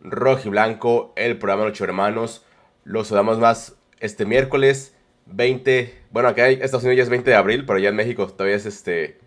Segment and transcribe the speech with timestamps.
[0.00, 2.44] Rojo y Blanco, el programa Ocho Hermanos.
[2.84, 5.94] Los saludamos más este miércoles 20.
[6.10, 8.56] Bueno, acá en Estados Unidos ya es 20 de abril, pero allá en México todavía
[8.56, 9.18] es este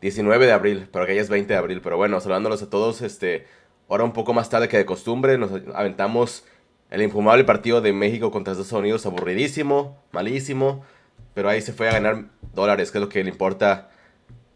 [0.00, 1.80] 19 de abril, pero acá ya es 20 de abril.
[1.82, 3.46] Pero bueno, saludándolos a todos, este,
[3.88, 6.44] ahora un poco más tarde que de costumbre, nos aventamos
[6.90, 10.84] el infumable partido de México contra Estados Unidos, aburridísimo, malísimo,
[11.34, 13.90] pero ahí se fue a ganar dólares, que es lo que le importa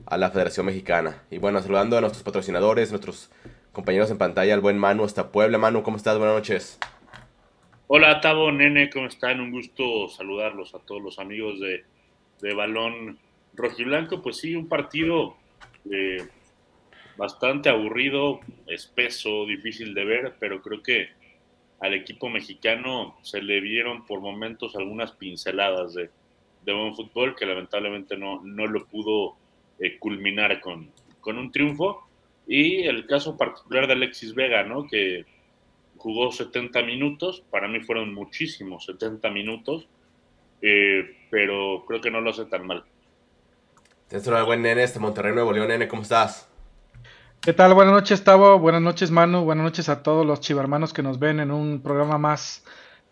[0.04, 1.22] a la Federación Mexicana.
[1.30, 3.30] Y bueno, saludando a nuestros patrocinadores, nuestros
[3.76, 5.58] compañeros en pantalla, el buen Manu hasta Puebla.
[5.58, 6.16] Manu, ¿cómo estás?
[6.16, 6.78] Buenas noches.
[7.88, 9.38] Hola, Tavo, Nene, ¿cómo están?
[9.38, 11.84] Un gusto saludarlos a todos los amigos de,
[12.40, 13.18] de Balón
[13.52, 14.22] Rojiblanco.
[14.22, 15.36] Pues sí, un partido
[15.90, 16.26] eh,
[17.18, 21.10] bastante aburrido, espeso, difícil de ver, pero creo que
[21.80, 26.08] al equipo mexicano se le vieron por momentos algunas pinceladas de,
[26.64, 29.36] de buen fútbol que lamentablemente no, no lo pudo
[29.78, 32.05] eh, culminar con, con un triunfo
[32.46, 34.86] y el caso particular de Alexis Vega, ¿no?
[34.86, 35.24] Que
[35.96, 39.88] jugó 70 minutos, para mí fueron muchísimos 70 minutos,
[40.62, 42.84] eh, pero creo que no lo hace tan mal.
[44.08, 46.48] Tienes un buen nene, este Monterrey Nuevo León, nene, ¿cómo estás?
[47.40, 47.74] ¿Qué tal?
[47.74, 48.58] Buenas noches, Tavo.
[48.58, 49.44] Buenas noches, Manu.
[49.44, 52.64] Buenas noches a todos los chivarmanos que nos ven en un programa más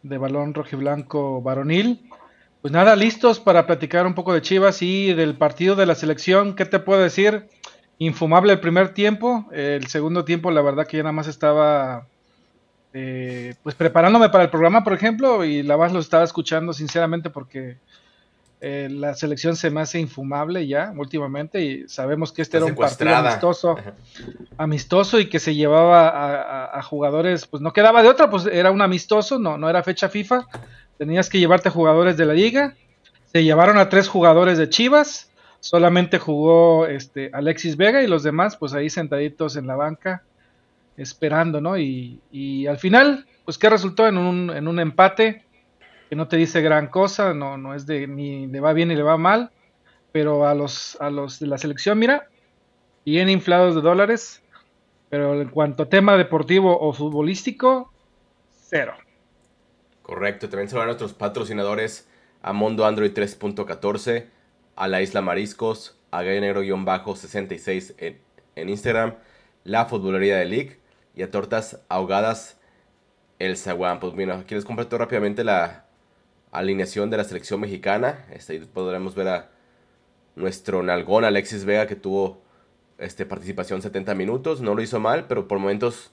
[0.03, 2.09] de balón rojiblanco varonil.
[2.61, 6.57] Pues nada, listos para platicar un poco de Chivas y del partido de la selección.
[6.57, 7.49] ¿Qué te puedo decir?
[7.99, 9.47] Infumable el primer tiempo.
[9.53, 12.07] El segundo tiempo, la verdad que ya nada más estaba
[12.93, 17.29] eh, pues preparándome para el programa, por ejemplo, y la más lo estaba escuchando sinceramente
[17.29, 17.77] porque
[18.61, 22.75] eh, la selección se me hace infumable ya últimamente y sabemos que este era un
[22.75, 23.77] partido amistoso,
[24.57, 28.81] amistoso y que se llevaba a, jugadores, pues no quedaba de otra, pues era un
[28.81, 30.47] amistoso, no, no era fecha FIFA,
[30.97, 32.75] tenías que llevarte jugadores de la liga,
[33.33, 35.31] se llevaron a tres jugadores de Chivas,
[35.65, 40.23] solamente jugó este Alexis Vega y los demás pues ahí sentaditos en la banca
[40.99, 41.79] esperando, ¿no?
[41.79, 44.07] Y, y al final, pues ¿qué resultó?
[44.07, 45.43] En un, en un empate
[46.11, 48.95] que no te dice gran cosa, no, no es de ni le va bien ni
[48.95, 49.53] le va mal,
[50.13, 52.29] pero a los, a los de la selección, mira,
[53.07, 54.43] bien inflados de dólares,
[55.09, 57.91] pero en cuanto a tema deportivo o futbolístico,
[58.51, 58.93] cero.
[60.03, 62.07] Correcto, también se van nuestros patrocinadores
[62.43, 64.34] a Mondo Android 3.14
[64.77, 68.21] a la Isla Mariscos, a Gallo-66 en,
[68.57, 69.15] en Instagram,
[69.65, 70.79] la Futbolería de League
[71.15, 72.59] y a Tortas Ahogadas
[73.39, 74.01] El Zaguán.
[74.01, 75.87] Pues bueno, aquí les comparto rápidamente la
[76.53, 78.25] alineación de la selección mexicana.
[78.33, 79.51] Este, ahí podremos ver a
[80.37, 82.43] nuestro nalgón Alexis Vega que tuvo
[82.99, 84.61] este, participación 70 minutos.
[84.61, 86.13] No lo hizo mal, pero por momentos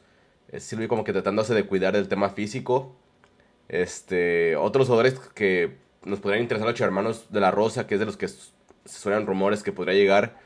[0.49, 2.95] eh, como que tratándose de cuidar del tema físico.
[3.69, 7.99] Este, otros jugadores que nos podrían interesar a los hermanos de la Rosa, que es
[7.99, 8.27] de los que
[8.85, 10.37] suenan rumores que podría llegar,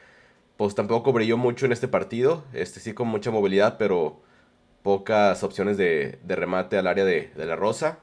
[0.57, 2.43] pues tampoco brilló mucho en este partido.
[2.53, 4.21] Este sí con mucha movilidad, pero
[4.83, 7.99] pocas opciones de, remate al área de, la Rosa.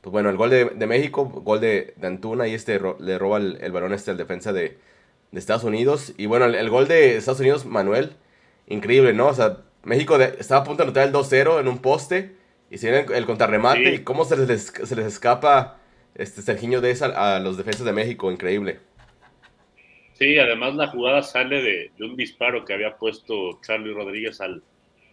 [0.00, 3.92] Pues bueno, el gol de, México, gol de, Antuna y este le roba el, balón
[3.92, 4.78] este al defensa de,
[5.32, 6.14] Estados Unidos.
[6.16, 8.16] Y bueno, el, gol de Estados Unidos, Manuel,
[8.66, 9.28] increíble, ¿no?
[9.28, 12.34] O sea, México estaba a punto de anotar el 2-0 en un poste
[12.70, 15.79] y se viene el, contrarremate y cómo se les, se les escapa
[16.14, 18.80] este Serginho de esa a los defensas de México, increíble.
[20.14, 24.62] Sí, además la jugada sale de, un disparo que había puesto Charlie Rodríguez al,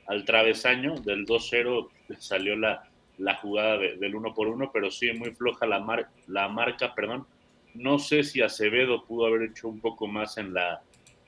[0.08, 1.88] al travesaño, del 2-0
[2.20, 6.50] salió la, la jugada del uno por uno, pero sí muy floja la, mar, la
[6.50, 7.26] marca, perdón.
[7.74, 10.82] No sé si Acevedo pudo haber hecho un poco más en la,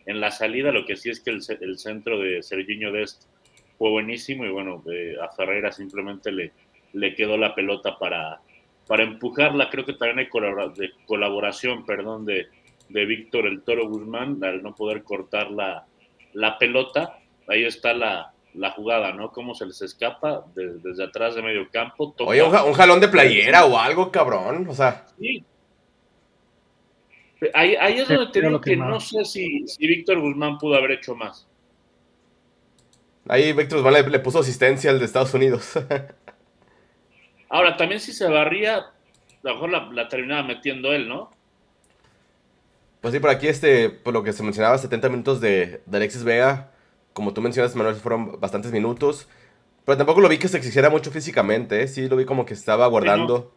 [0.06, 3.28] en la salida, lo que sí es que el, el centro de Serginho Dest
[3.78, 6.52] fue buenísimo y bueno, eh, a Ferreira simplemente le,
[6.94, 8.42] le quedó la pelota para,
[8.90, 9.70] para empujarla.
[9.70, 12.48] Creo que también hay de colaboración, perdón, de,
[12.90, 15.86] de Víctor el Toro Guzmán al no poder cortar la,
[16.34, 17.20] la pelota.
[17.48, 19.32] Ahí está la, la, jugada, ¿no?
[19.32, 22.16] Cómo se les escapa desde atrás de medio campo.
[22.26, 24.68] Oye, un, jalón de playera o algo, cabrón.
[24.68, 25.06] O sea.
[25.20, 25.46] Sí.
[27.54, 30.94] Ahí, ahí es donde te digo que no sé si, si, Víctor Guzmán pudo haber
[30.94, 31.48] hecho más.
[33.28, 35.74] Ahí Víctor Guzmán le, le puso asistencia al de Estados Unidos.
[37.50, 38.92] Ahora, también si se barría, a
[39.42, 41.32] lo mejor la, terminaba metiendo él, ¿no?
[43.02, 46.72] Pues sí, por aquí, este, por lo que se mencionaba, 70 minutos de, Alexis Vega.
[47.14, 49.28] Como tú mencionas, Manuel, fueron bastantes minutos.
[49.84, 51.88] Pero tampoco lo vi que se exigiera mucho físicamente, ¿eh?
[51.88, 53.52] Sí, lo vi como que estaba guardando.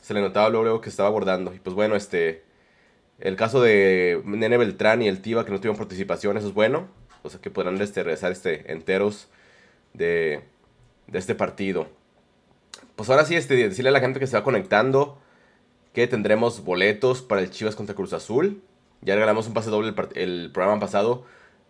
[0.00, 1.54] Se le notaba luego que estaba guardando.
[1.54, 2.42] Y pues bueno, este.
[3.20, 6.88] El caso de Nene Beltrán y el Tiva que no tuvieron participación, eso es bueno.
[7.22, 9.28] O sea que podrán este, regresar este, enteros
[9.92, 10.42] de,
[11.06, 11.88] de este partido
[12.96, 15.18] pues ahora sí, este, decirle a la gente que se va conectando
[15.94, 18.60] que tendremos boletos para el Chivas contra Cruz Azul.
[19.00, 21.24] Ya regalamos un pase doble el, programa pasado,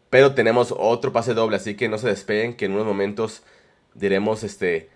[0.09, 3.43] pero tenemos otro pase doble, así que no se despeguen, que en unos momentos
[3.95, 4.89] diremos este,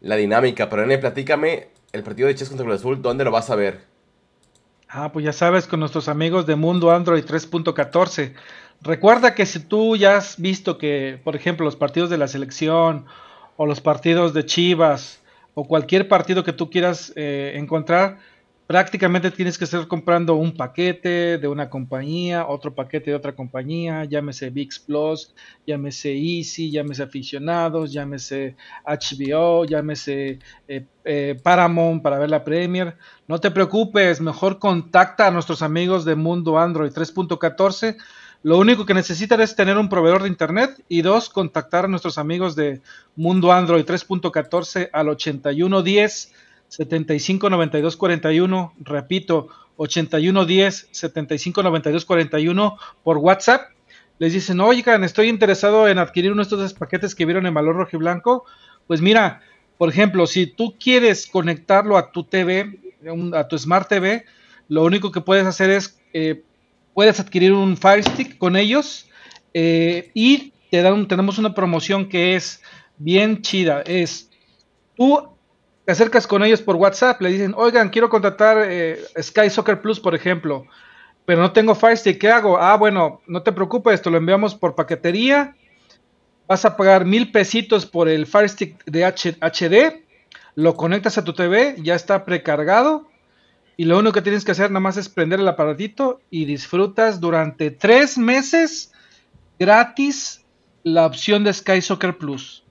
[0.00, 0.68] la dinámica.
[0.68, 3.84] Pero Nene, platícame el partido de Chess contra Cruz Azul, ¿dónde lo vas a ver?
[4.88, 8.34] Ah, pues ya sabes, con nuestros amigos de Mundo Android 3.14.
[8.82, 13.06] Recuerda que si tú ya has visto que, por ejemplo, los partidos de la selección
[13.56, 15.22] o los partidos de Chivas
[15.54, 18.18] o cualquier partido que tú quieras eh, encontrar,
[18.66, 24.04] prácticamente tienes que estar comprando un paquete de una compañía, otro paquete de otra compañía,
[24.04, 25.34] llámese VIX Plus,
[25.66, 28.56] llámese Easy, llámese Aficionados, llámese
[28.86, 32.96] HBO, llámese eh, eh, Paramount para ver la Premier.
[33.28, 37.96] No te preocupes, mejor contacta a nuestros amigos de Mundo Android 3.14.
[38.44, 42.18] Lo único que necesitan es tener un proveedor de internet y dos, contactar a nuestros
[42.18, 42.82] amigos de
[43.16, 46.30] Mundo Android 3.14 al 8110
[46.68, 49.48] 75 92 41, repito,
[49.78, 53.70] 81 10 75 92 41 por WhatsApp.
[54.18, 57.76] Les dicen, oigan, estoy interesado en adquirir uno de estos paquetes que vieron en valor
[57.76, 58.44] rojo y blanco.
[58.86, 59.40] Pues mira,
[59.78, 62.78] por ejemplo, si tú quieres conectarlo a tu TV,
[63.32, 64.26] a tu Smart TV,
[64.68, 66.42] lo único que puedes hacer es, eh,
[66.94, 69.08] puedes adquirir un Fire Stick con ellos
[69.52, 72.62] eh, y te dan, tenemos una promoción que es
[72.96, 73.82] bien chida.
[73.82, 74.30] Es,
[74.96, 75.28] tú
[75.84, 80.00] te acercas con ellos por WhatsApp, le dicen, oigan, quiero contratar eh, Sky Soccer Plus,
[80.00, 80.66] por ejemplo,
[81.26, 82.58] pero no tengo Firestick, ¿qué hago?
[82.58, 85.56] Ah, bueno, no te preocupes, te lo enviamos por paquetería,
[86.46, 90.04] vas a pagar mil pesitos por el Firestick de HD,
[90.54, 93.08] lo conectas a tu TV, ya está precargado,
[93.76, 97.20] y lo único que tienes que hacer nada más es prender el aparatito y disfrutas
[97.20, 98.92] durante tres meses
[99.58, 100.44] gratis
[100.82, 102.64] la opción de Sky Soccer Plus.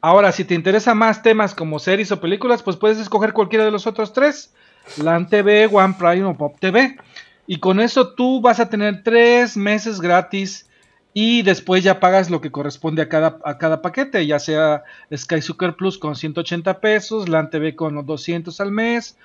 [0.00, 3.70] Ahora, si te interesa más temas como series o películas, pues puedes escoger cualquiera de
[3.70, 4.52] los otros tres.
[4.96, 6.96] LAN TV, One Prime o Pop TV.
[7.46, 10.68] Y con eso tú vas a tener tres meses gratis
[11.14, 14.82] y después ya pagas lo que corresponde a cada, a cada paquete, ya sea
[15.14, 19.18] Sky Super Plus con 180 pesos, LAN TV con 200 al mes,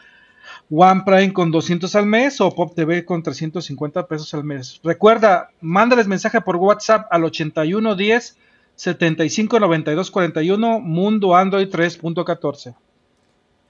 [0.69, 4.81] One Prime con 200 al mes o Pop TV con 350 pesos al mes.
[4.83, 8.37] Recuerda, mándales mensaje por WhatsApp al 8110
[8.75, 12.75] 759241 Mundo Android 3.14.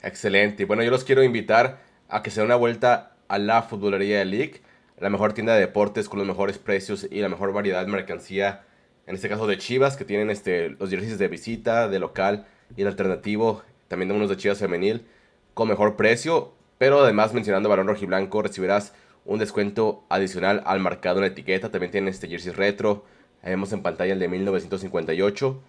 [0.01, 0.65] Excelente.
[0.65, 4.25] Bueno, yo los quiero invitar a que se den una vuelta a la Futbolería de
[4.25, 4.61] League,
[4.99, 8.63] la mejor tienda de deportes con los mejores precios y la mejor variedad de mercancía.
[9.05, 12.81] En este caso de Chivas, que tienen este, los jerseys de visita, de local y
[12.81, 13.61] el alternativo.
[13.87, 15.05] También de unos de Chivas femenil
[15.53, 16.56] con mejor precio.
[16.77, 18.93] Pero además, mencionando Balón Rojiblanco, recibirás
[19.25, 21.71] un descuento adicional al marcado en la etiqueta.
[21.71, 23.03] También tienen este jersey retro
[23.49, 25.61] vemos en pantalla el de 1958,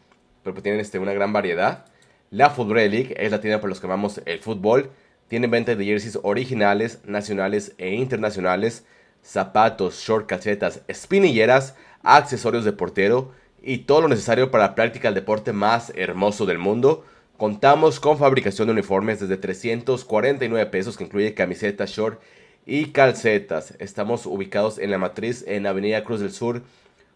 [0.42, 1.86] pero pues tienen este, una gran variedad.
[2.30, 4.90] La Football League es la tienda para los que amamos el fútbol.
[5.28, 8.84] Tienen venta de jerseys originales, nacionales e internacionales,
[9.22, 13.32] zapatos, short, casetas, espinilleras, accesorios de portero
[13.62, 17.04] y todo lo necesario para la práctica del deporte más hermoso del mundo.
[17.38, 22.20] Contamos con fabricación de uniformes desde 349 pesos que incluye camisetas, short
[22.66, 23.74] y calcetas.
[23.78, 26.62] Estamos ubicados en la matriz en Avenida Cruz del Sur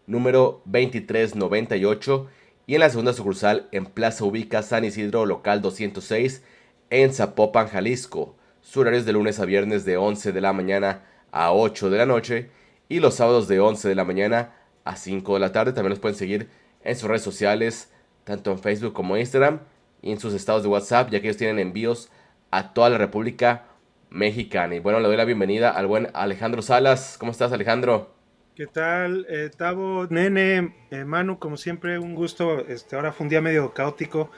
[0.07, 2.27] número 2398
[2.67, 6.41] y en la segunda sucursal en Plaza Ubica San Isidro, local 206
[6.89, 8.37] en Zapopan, Jalisco.
[8.61, 11.03] Su horario es de lunes a viernes de 11 de la mañana
[11.33, 12.49] a 8 de la noche
[12.87, 14.53] y los sábados de 11 de la mañana
[14.85, 15.73] a 5 de la tarde.
[15.73, 16.47] También los pueden seguir
[16.81, 17.91] en sus redes sociales,
[18.23, 19.59] tanto en Facebook como Instagram
[20.03, 22.11] en sus estados de WhatsApp, ya que ellos tienen envíos
[22.51, 23.65] a toda la República
[24.09, 24.75] Mexicana.
[24.75, 27.17] Y bueno, le doy la bienvenida al buen Alejandro Salas.
[27.17, 28.13] ¿Cómo estás, Alejandro?
[28.55, 31.39] ¿Qué tal, eh, Tavo, Nene, eh, Manu?
[31.39, 32.59] Como siempre, un gusto.
[32.67, 34.29] Este, ahora fue un día medio caótico,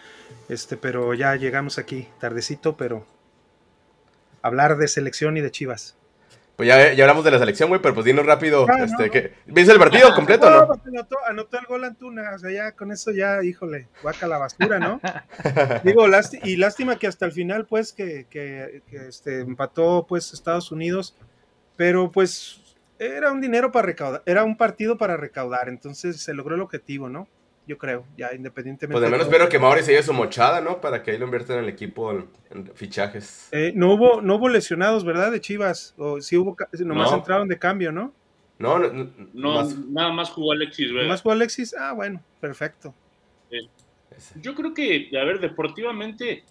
[0.48, 3.06] este, pero ya llegamos aquí, tardecito, pero
[4.42, 5.98] hablar de selección y de Chivas.
[6.56, 8.66] Pues ya, ya hablamos de la selección, güey, pero pues dinos rápido.
[8.70, 10.66] Ah, este, que, ¿Viste el partido ah, completo, no?
[10.66, 10.82] no?
[10.86, 14.80] Anotó, anotó, el gol Antuna, o sea, ya con eso ya, híjole, guaca la basura,
[14.80, 15.02] ¿no?
[15.84, 16.06] Digo,
[16.44, 21.18] y lástima que hasta el final, pues, que, que, que este, empató, pues, Estados Unidos,
[21.76, 22.62] pero pues
[23.00, 27.10] era un dinero para recaudar, era un partido para recaudar, entonces se logró el objetivo,
[27.10, 27.28] ¿no?
[27.68, 28.94] Yo creo, ya independientemente.
[28.94, 30.80] Pues de menos espero que Mauri se lleve su mochada, ¿no?
[30.82, 33.50] Para que ahí lo inviertan en el equipo en, fichajes.
[33.52, 35.32] Eh, no hubo, no hubo lesionados, ¿verdad?
[35.32, 35.96] De Chivas.
[35.98, 38.14] O sí hubo, nomás entraron de cambio, ¿no?
[38.60, 41.10] No, no, nada más jugó Alexis, ¿verdad?
[41.10, 41.76] ¿Más jugó Alexis?
[41.78, 42.94] Ah, bueno, perfecto.
[44.36, 46.46] yo creo que, a ver, deportivamente,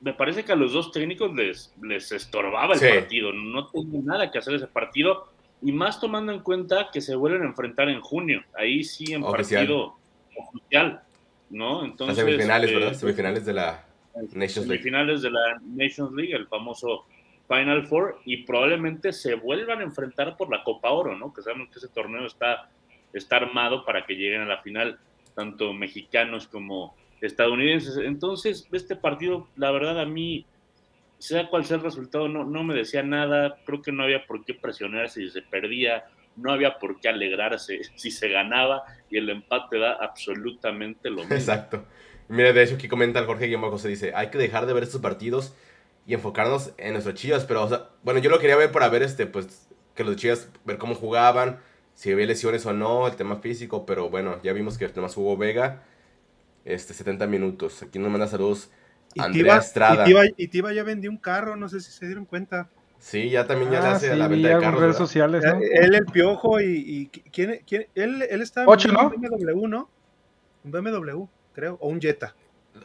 [0.00, 3.32] me parece que a los dos técnicos les, les estorbaba el partido.
[3.32, 5.26] No tengo nada que hacer ese partido
[5.62, 9.22] y más tomando en cuenta que se vuelven a enfrentar en junio, ahí sí en
[9.22, 9.99] partido
[10.48, 11.02] oficial,
[11.50, 11.84] ¿no?
[11.84, 12.92] Entonces, semifinales, ¿verdad?
[12.92, 14.82] Eh, semifinales de la Nations League.
[14.82, 17.06] Semifinales de la Nations League, el famoso
[17.48, 21.32] Final Four, y probablemente se vuelvan a enfrentar por la Copa Oro, ¿no?
[21.32, 22.70] Que sabemos que ese torneo está,
[23.12, 24.98] está armado para que lleguen a la final
[25.34, 27.96] tanto mexicanos como, estadounidenses.
[27.98, 30.46] Entonces, este partido, la verdad, a mí,
[31.18, 33.58] sea cual sea el resultado, no, no me decía nada.
[33.64, 36.04] Creo que no había por qué presionarse si se perdía,
[36.36, 41.34] no había por qué alegrarse si se ganaba, y el empate da absolutamente lo mismo.
[41.34, 41.84] Exacto.
[42.28, 44.84] Mira, de hecho, aquí comenta el Jorge Guillermo José, dice, hay que dejar de ver
[44.84, 45.54] estos partidos
[46.06, 49.02] y enfocarnos en nuestros chivas, pero, o sea, bueno, yo lo quería ver para ver,
[49.02, 51.58] este, pues, que los chivas, ver cómo jugaban,
[51.94, 55.36] si había lesiones o no, el tema físico, pero bueno, ya vimos que más jugó
[55.36, 55.82] Vega,
[56.64, 57.82] este, 70 minutos.
[57.82, 58.70] Aquí nos manda saludos
[59.18, 60.06] Andrea Estrada.
[60.36, 62.70] Y Tiba, ya vendió un carro, no sé si se dieron cuenta.
[63.00, 64.80] Sí, ya también ya le ah, hace la venta de carros.
[64.80, 65.58] redes sociales, ¿no?
[65.58, 67.86] Él, el piojo y, ¿quién, quién?
[67.94, 69.90] Él, él estaba en un BMW, ¿no?
[70.62, 72.36] Un BMW, creo, o un Jetta.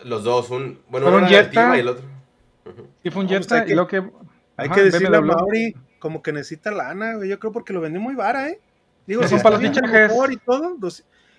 [0.05, 2.05] Los dos, un, bueno, un Jetta y el otro.
[3.03, 4.09] Y fue un Jetta y lo que...
[4.55, 7.99] Hay que decirle a Mauri como que necesita lana, güey, yo creo porque lo vendió
[7.99, 8.61] muy vara, ¿eh?
[9.05, 10.11] Digo, si para los fichajes.
[10.31, 10.77] Y todo,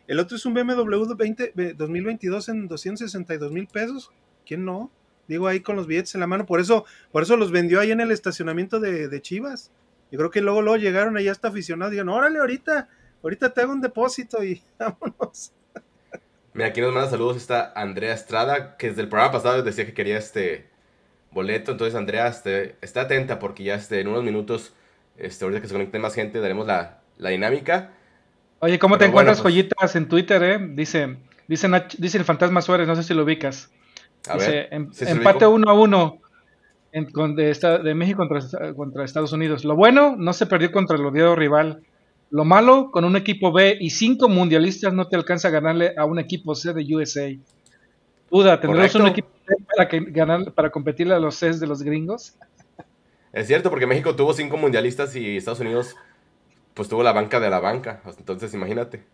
[0.07, 4.13] el otro es un BMW 20, 2022 en 262 mil pesos.
[4.45, 4.91] ¿Quién no?
[5.29, 6.47] Digo ahí con los billetes en la mano.
[6.47, 9.71] Por eso, por eso los vendió ahí en el estacionamiento de, Chivas.
[10.11, 11.91] Yo creo que luego, luego llegaron allá hasta aficionados.
[11.91, 12.89] Digan, órale, ahorita,
[13.23, 15.53] ahorita te hago un depósito y vámonos.
[16.55, 19.93] Mira, aquí nos manda saludos está Andrea Estrada, que desde el programa pasado decía que
[19.93, 20.71] quería este
[21.33, 21.73] boleto.
[21.73, 24.73] Entonces, Andrea, este, está atenta porque ya este, en unos minutos,
[25.19, 27.93] este, ahorita que se conecte más gente, daremos la, la dinámica.
[28.61, 30.59] Oye, ¿cómo te encuentras pues joyitas en Twitter, eh?
[30.73, 31.69] Dice, dice,
[31.99, 33.71] dice el Fantasma Suárez, no sé si lo ubicas.
[34.35, 36.21] Dice, em, empate 1 a 1
[36.93, 39.65] de, de, México contra, contra, Estados Unidos.
[39.65, 41.83] Lo bueno, no se perdió contra el odiado rival.
[42.31, 46.05] Lo malo, con un equipo B y cinco mundialistas no te alcanza a ganarle a
[46.05, 47.29] un equipo C de USA.
[48.31, 51.83] Duda, ¿tendremos un equipo C para, que, ganar, para competirle a los C de los
[51.83, 52.35] gringos?
[53.33, 55.95] Es cierto, porque México tuvo cinco mundialistas y Estados Unidos
[56.77, 58.03] pues tuvo la banca de la banca.
[58.19, 59.05] Entonces, imagínate.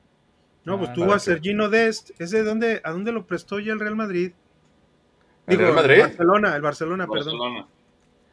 [0.65, 2.11] No, pues ah, tuvo a Sergino Dest.
[2.21, 4.33] ¿Ese de dónde, a dónde lo prestó ya el Real Madrid?
[5.47, 5.95] ¿El Real Madrid?
[5.95, 7.67] El Barcelona, el Barcelona, perdón.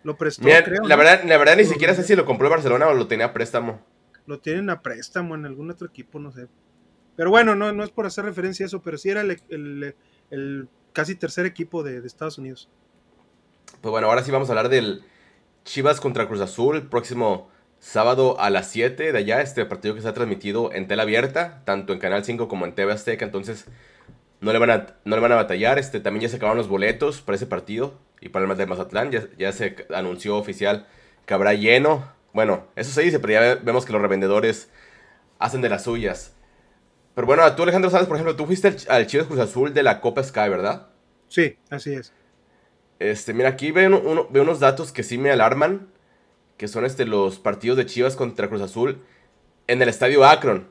[0.03, 0.83] Lo prestó, creo.
[0.83, 3.27] La, verdad, la verdad, ni siquiera sé si lo compró el Barcelona o lo tenía
[3.27, 3.81] a préstamo.
[4.25, 6.47] Lo tienen a préstamo en algún otro equipo, no sé.
[7.17, 11.15] Pero bueno, no, no es por hacer referencia a eso, pero sí era el, casi
[11.15, 12.69] tercer equipo de, de Estados Unidos.
[13.81, 15.03] Pues bueno, ahora sí vamos a hablar del
[15.65, 17.49] Chivas contra Cruz Azul, próximo
[17.79, 21.61] sábado a las 7 de allá, este partido que se ha transmitido en tela abierta,
[21.65, 23.65] tanto en Canal 5 como en TV Azteca, entonces
[24.41, 26.67] no le van a, no le van a batallar, este, también ya se acabaron los
[26.67, 30.87] boletos para ese partido y para el de Mazatlán, ya, ya se anunció oficial
[31.25, 34.69] que habrá lleno, bueno, eso se dice, pero ya vemos que los revendedores
[35.39, 36.35] hacen de las suyas.
[37.15, 39.99] Pero bueno, tú Alejandro sabes, por ejemplo, tú fuiste al, Chivas Cruz Azul de la
[39.99, 40.87] Copa Sky, ¿verdad?
[41.27, 42.13] Sí, así es.
[42.99, 45.87] Este, mira, aquí veo, veo unos datos que sí me alarman
[46.59, 49.01] que son este, los partidos de Chivas contra Cruz Azul
[49.67, 50.67] en el estadio Akron.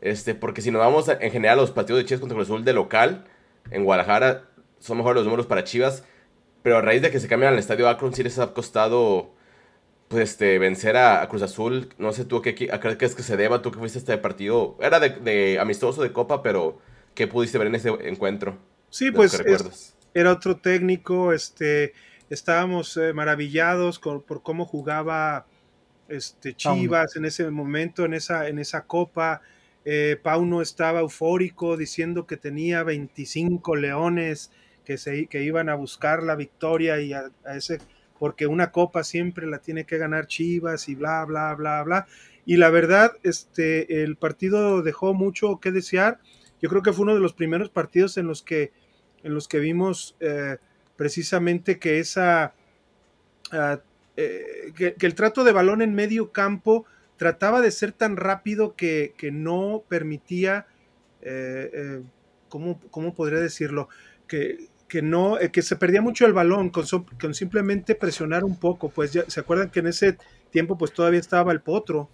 [0.00, 2.72] Este, porque si nos vamos en general los partidos de Chivas contra Cruz Azul de
[2.72, 3.24] local,
[3.70, 4.44] en Guadalajara
[4.78, 6.04] son mejores los números para Chivas,
[6.62, 9.34] pero a raíz de que se cambian al estadio Akron sí les ha costado
[10.08, 11.90] pues este vencer a, Cruz Azul.
[11.98, 14.00] No sé tú a qué, a qué es que se deba, tú que fuiste a
[14.00, 16.80] este partido, era de, amistoso de copa, pero
[17.14, 18.58] ¿qué pudiste ver en ese encuentro?
[18.88, 19.40] Sí, pues
[20.12, 21.92] era otro técnico, este
[22.30, 25.46] estábamos eh, maravillados por cómo jugaba
[26.10, 29.40] este, Chivas en ese momento, en esa, en esa copa.
[29.84, 34.50] Eh, Pauno estaba eufórico diciendo que tenía 25 leones
[34.84, 37.78] que, se, que iban a buscar la victoria y a, ese,
[38.18, 42.06] porque una copa siempre la tiene que ganar Chivas y bla, bla, bla, bla.
[42.44, 46.18] Y la verdad, este, el partido dejó mucho que desear.
[46.60, 48.72] Yo creo que fue uno de los primeros partidos en los que,
[49.22, 50.58] en los que vimos eh,
[50.96, 52.54] precisamente que esa
[53.52, 53.80] ah,
[54.16, 56.84] eh, que, el trato de balón en medio campo
[57.20, 60.66] trataba de ser tan rápido que, no permitía
[61.20, 62.02] eh, eh,
[62.48, 63.90] ¿cómo, podría decirlo?
[64.26, 66.86] Que, que no, que se perdía mucho el balón con,
[67.20, 70.16] con, simplemente presionar un poco, pues ya se acuerdan que en ese
[70.48, 72.08] tiempo pues todavía estaba el potro,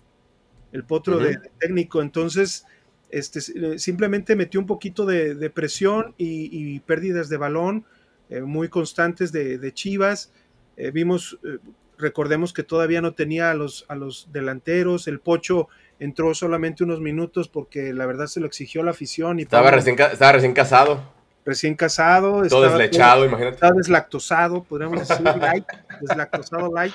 [0.73, 2.67] el potro de, técnico, entonces
[3.09, 7.85] este, simplemente metió un poquito de, presión y, pérdidas de balón,
[8.29, 10.33] eh, muy constantes de, Chivas.
[10.77, 11.59] Eh, vimos, eh,
[11.99, 17.01] recordemos que todavía no tenía a los, a los delanteros, el Pocho entró solamente unos
[17.01, 19.39] minutos porque la verdad se lo exigió la afición.
[19.39, 21.01] Y estaba, recién, estaba recién casado.
[21.45, 22.43] Recién casado.
[22.49, 23.55] Todo deslechado, imagínate.
[23.55, 25.65] Estaba deslactosado, podríamos decir, light,
[26.01, 26.95] deslactosado light.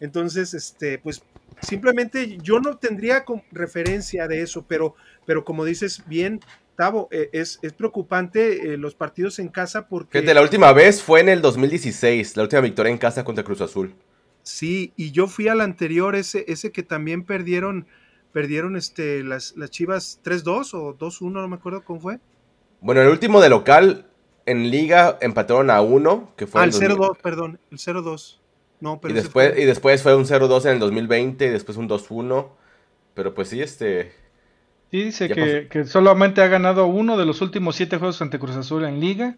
[0.00, 1.22] Entonces, este, pues
[1.60, 4.94] simplemente yo no tendría referencia de eso, pero,
[5.26, 6.40] pero como dices bien,
[7.10, 10.22] eh, es, preocupante eh, los partidos en casa porque...
[10.22, 13.94] la última vez fue en el 2016, la última victoria en casa contra Cruz Azul.
[14.48, 17.86] Sí, y yo fui al anterior, ese, ese que también perdieron,
[18.32, 22.18] perdieron este, las, las Chivas 3-2 o 2-1, no me acuerdo cómo fue.
[22.80, 24.06] Bueno, el último de local
[24.46, 28.38] en liga empataron a uno, que fue ah, el 0-2, perdón, el 0-2.
[28.80, 29.60] No, pero y después, fue...
[29.60, 32.48] y después fue un 0-2 en el 2020 y después un 2-1.
[33.12, 34.12] Pero pues sí, este...
[34.90, 38.56] Sí, dice que, que, solamente ha ganado uno de los últimos siete juegos ante Cruz
[38.56, 39.36] Azul en liga.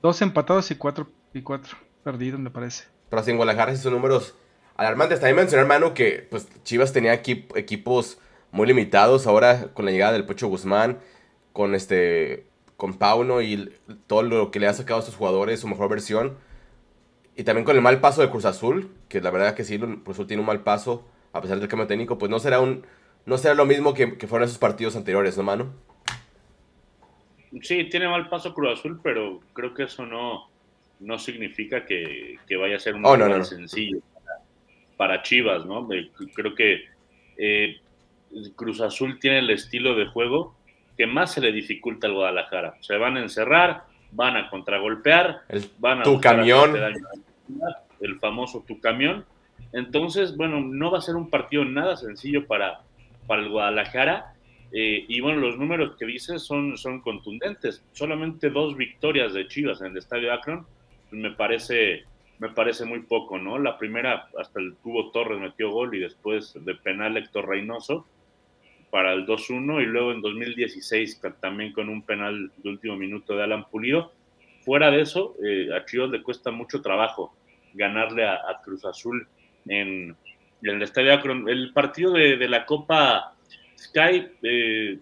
[0.00, 2.95] Dos empatados y cuatro, y cuatro perdidos, me parece.
[3.08, 4.34] Pero sin Guadalajara sí son números
[4.76, 5.20] alarmantes.
[5.20, 8.18] También mencionar, hermano, que pues Chivas tenía equipos
[8.50, 9.26] muy limitados.
[9.26, 10.98] Ahora con la llegada del Pocho Guzmán,
[11.52, 12.46] con este
[12.76, 13.72] con Pauno y
[14.06, 16.36] todo lo que le ha sacado a estos jugadores, su mejor versión.
[17.36, 20.16] Y también con el mal paso de Cruz Azul, que la verdad que sí, Cruz
[20.16, 22.86] Azul tiene un mal paso, a pesar del cambio técnico, pues no será un
[23.26, 25.72] no será lo mismo que, que fueron esos partidos anteriores, ¿no, mano?
[27.62, 30.48] Sí, tiene mal paso Cruz Azul, pero creo que eso no,
[31.00, 33.98] no significa que, vaya a ser un oh, sencillo
[34.96, 35.88] para, Chivas, ¿no?
[36.34, 36.84] Creo que
[37.36, 37.76] eh,
[38.54, 40.54] Cruz Azul tiene el estilo de juego
[40.96, 42.76] que más se le dificulta al Guadalajara.
[42.80, 45.42] Se van a encerrar, van a contragolpear,
[45.78, 46.74] van a tu camión,
[48.00, 49.26] el famoso tu camión.
[49.72, 52.80] Entonces, bueno, no va a ser un partido nada sencillo para,
[53.26, 54.32] para el Guadalajara.
[54.72, 57.84] Eh, y bueno, los números que dices son, son contundentes.
[57.92, 60.66] Solamente dos victorias de Chivas en el Estadio Akron
[61.10, 62.04] me parece,
[62.38, 63.58] me parece muy poco, ¿no?
[63.58, 68.06] La primera, hasta el tubo Torres metió gol y después de penal Héctor Reynoso
[68.90, 73.42] para el 2-1 y luego en 2016 también con un penal de último minuto de
[73.42, 74.12] Alan Pulido.
[74.60, 77.34] Fuera de eso, eh, a Chivas le cuesta mucho trabajo
[77.74, 79.26] ganarle a, Cruz Azul
[79.66, 80.16] en,
[80.62, 81.48] el Estadio Akron.
[81.48, 83.34] El partido de, la Copa
[83.78, 84.98] Sky, eh,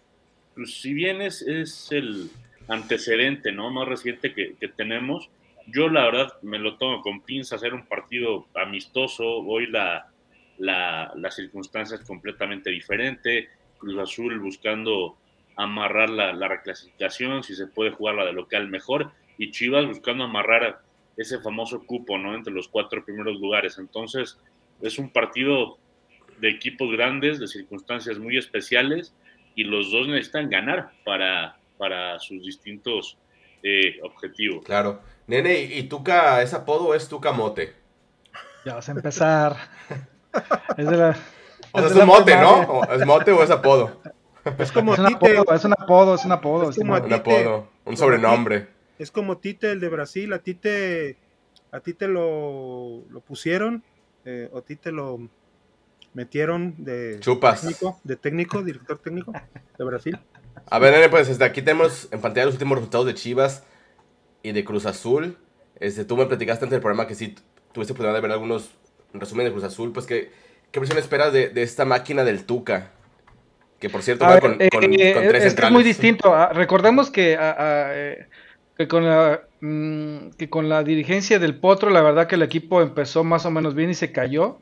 [0.55, 2.29] pues, si bien es, es, el
[2.69, 3.71] antecedente ¿no?
[3.71, 5.31] más reciente que, tenemos,
[5.67, 9.25] yo la verdad me lo tomo con pinza hacer un partido amistoso.
[9.25, 10.11] Hoy la,
[10.59, 13.49] la, la circunstancia es completamente diferente.
[13.79, 15.17] Cruz Azul buscando
[15.57, 20.81] amarrar la, reclasificación, si se puede jugar la de local mejor, y Chivas buscando amarrar
[21.17, 22.35] ese famoso cupo, ¿no?
[22.35, 23.79] Entre los cuatro primeros lugares.
[23.79, 24.39] Entonces,
[24.81, 25.79] es un partido
[26.39, 29.15] de equipos grandes, de circunstancias muy especiales,
[29.55, 33.17] y los dos necesitan ganar para, para sus distintos
[33.63, 34.65] eh, objetivos.
[34.65, 35.01] Claro.
[35.27, 37.75] Nene, ¿y Tuca es apodo o es Tuca Mote?
[38.65, 39.57] Ya vas a empezar.
[40.77, 41.17] es de la,
[41.73, 42.85] o sea, es un mote, ¿no?
[42.85, 44.01] ¿Es mote o es apodo?
[44.59, 45.05] Es como Tite.
[45.55, 46.71] es un apodo, es un apodo.
[46.71, 48.69] Es como un apodo, un sobrenombre.
[48.99, 50.33] Es como Tite, el de Brasil.
[50.33, 51.17] A Tite,
[51.73, 53.83] a Tite lo, lo pusieron,
[54.25, 55.19] eh, o Tite lo
[56.13, 57.63] metieron de Chupas.
[57.63, 59.33] técnico, de técnico, director técnico
[59.77, 60.19] de Brasil.
[60.71, 63.65] A ver, nene, pues desde aquí tenemos en pantalla los últimos resultados de Chivas
[64.45, 65.37] y de Cruz Azul.
[65.81, 67.35] Este, tú me platicaste antes del programa que sí
[67.73, 68.71] tuviste oportunidad de ver algunos
[69.13, 70.31] resúmenes de Cruz Azul, pues que
[70.75, 72.91] ¿Qué versión esperas de, esta máquina del Tuca?
[73.79, 76.35] Que por cierto va con, eh, eh, tres es, es muy distinto.
[76.35, 78.27] Ah, recordemos que, ah, ah, eh,
[78.77, 82.83] que, con la, mm, que con la dirigencia del Potro, la verdad que el equipo
[82.83, 84.59] empezó más o menos bien y se cayó.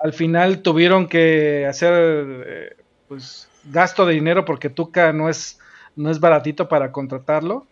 [0.00, 2.76] Al final tuvieron que hacer
[3.06, 5.60] pues gasto de dinero porque Tuca no es,
[5.94, 7.68] no es baratito para contratarlo.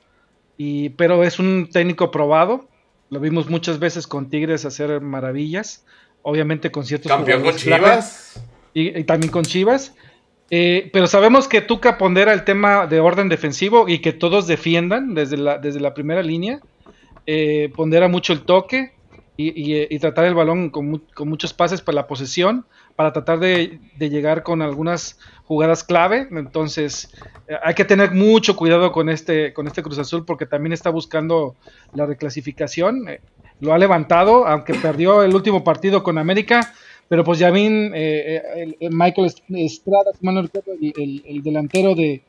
[0.57, 2.69] Y, pero es un técnico probado.
[3.11, 5.85] Lo vimos muchas veces con Tigres hacer maravillas
[6.25, 8.43] obviamente con ciertos campeón con Chivas.
[8.73, 9.95] y, también con Chivas.
[10.51, 15.15] Eh, pero sabemos que Tuca pondera el tema de orden defensivo y que todos defiendan
[15.15, 16.61] desde la, desde la primera línea.
[17.27, 18.93] Eh, pondera mucho el toque
[19.37, 24.63] y, tratar el balón con, muchos pases para la posesión para tratar de, llegar con
[24.63, 27.13] algunas jugadas clave entonces
[27.49, 30.91] eh, hay que tener mucho cuidado con este con este Cruz Azul porque también está
[30.91, 31.57] buscando
[31.93, 33.07] la reclasificación
[33.61, 36.73] lo ha levantado, aunque perdió el último partido con América,
[37.09, 42.23] pero pues ya eh, eh Michael Estrada, el, el, delantero de,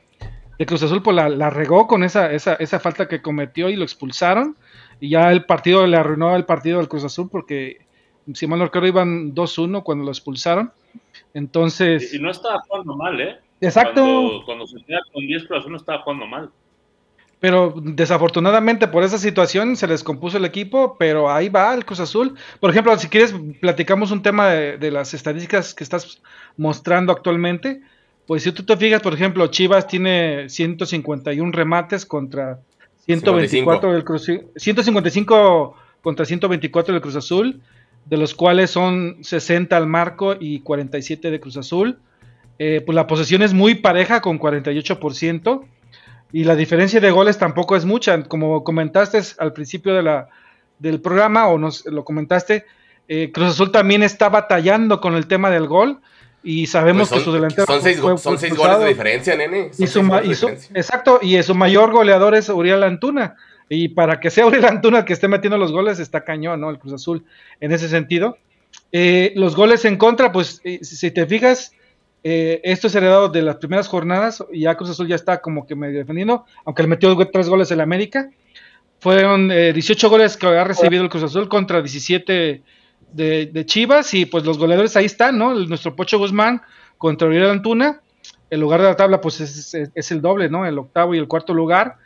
[0.66, 4.56] Cruz Azul, pues la, regó con esa, esa, esa, falta que cometió y lo expulsaron.
[5.00, 7.85] Y ya el partido le arruinó el partido del Cruz Azul porque,
[8.34, 10.72] si mal no recuerdo, iban 2-1 cuando lo expulsaron.
[11.34, 12.14] Entonces.
[12.14, 13.36] Y, no estaba jugando mal, ¿eh?
[13.60, 14.42] Exacto.
[14.44, 16.50] Cuando, se queda con 10 Cruz no estaba jugando mal.
[17.38, 22.00] Pero desafortunadamente por esa situación se les compuso el equipo, pero ahí va el Cruz
[22.00, 22.34] Azul.
[22.60, 26.22] Por ejemplo, si quieres, platicamos un tema de, las estadísticas que estás
[26.56, 27.82] mostrando actualmente.
[28.26, 32.58] Pues si tú te fijas, por ejemplo, Chivas tiene 151 remates contra
[33.04, 37.60] 124 del Cruz 155 contra 124 del Cruz Azul,
[38.06, 41.98] de los cuales son 60 al marco y 47 de Cruz Azul.
[42.58, 45.64] Eh, pues la posesión es muy pareja con 48%.
[46.32, 48.22] Y la diferencia de goles tampoco es mucha.
[48.24, 50.28] Como comentaste al principio de la,
[50.78, 52.64] del programa, o nos lo comentaste,
[53.08, 56.00] eh, Cruz Azul también está batallando con el tema del gol.
[56.42, 57.66] Y sabemos pues que su delantero.
[57.66, 59.72] Son seis, son seis goles de diferencia, nene.
[59.76, 60.00] Y su,
[60.74, 63.34] exacto, y su mayor goleador es Uriel Antuna.
[63.68, 66.70] Y para que sea Uriel Antuna el que esté metiendo los goles, está cañón, ¿no?
[66.70, 67.24] El Cruz Azul
[67.60, 68.38] en ese sentido.
[68.92, 71.72] Eh, los goles en contra, pues eh, si te fijas,
[72.22, 75.66] eh, esto es heredado de las primeras jornadas y ya Cruz Azul ya está como
[75.66, 78.30] que medio defendiendo, aunque le metió tres goles en la América.
[79.00, 82.62] Fueron 18 goles que ha recibido el Cruz Azul contra 17
[83.12, 85.54] de, Chivas y pues los goleadores ahí están, ¿no?
[85.54, 86.62] nuestro Pocho Guzmán
[86.96, 88.00] contra Uriel Antuna.
[88.48, 90.64] El lugar de la tabla pues es, es el doble, ¿no?
[90.64, 91.96] El octavo y el cuarto lugar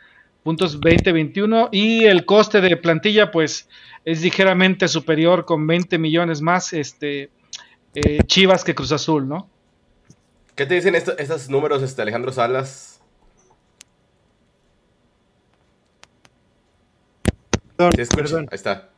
[0.43, 3.69] puntos 20-21 y el coste de plantilla pues
[4.05, 7.29] es ligeramente superior con 20 millones más este
[7.93, 9.49] eh, Chivas que Cruz Azul, ¿no?
[10.55, 13.01] ¿Qué te dicen estos, números, este, Alejandro Salas?
[17.77, 18.91] Perdón, Ahí está.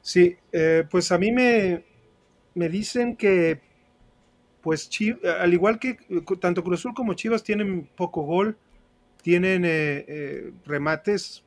[0.00, 1.84] Sí, eh, pues a mí me,
[2.54, 3.60] me dicen que,
[4.62, 4.88] pues,
[5.40, 5.98] al igual que
[6.40, 8.56] tanto Cruz Azul como Chivas tienen poco gol,
[9.28, 11.44] tienen eh, eh, remates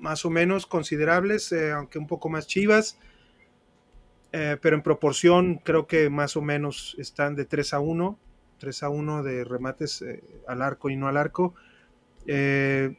[0.00, 2.98] más o menos considerables, eh, aunque un poco más chivas,
[4.32, 8.18] pero en proporción creo que más o menos están de 3 a 1,
[8.58, 10.04] 3 a 1 de remates
[10.48, 11.54] al arco y no al arco.
[12.26, 12.96] El,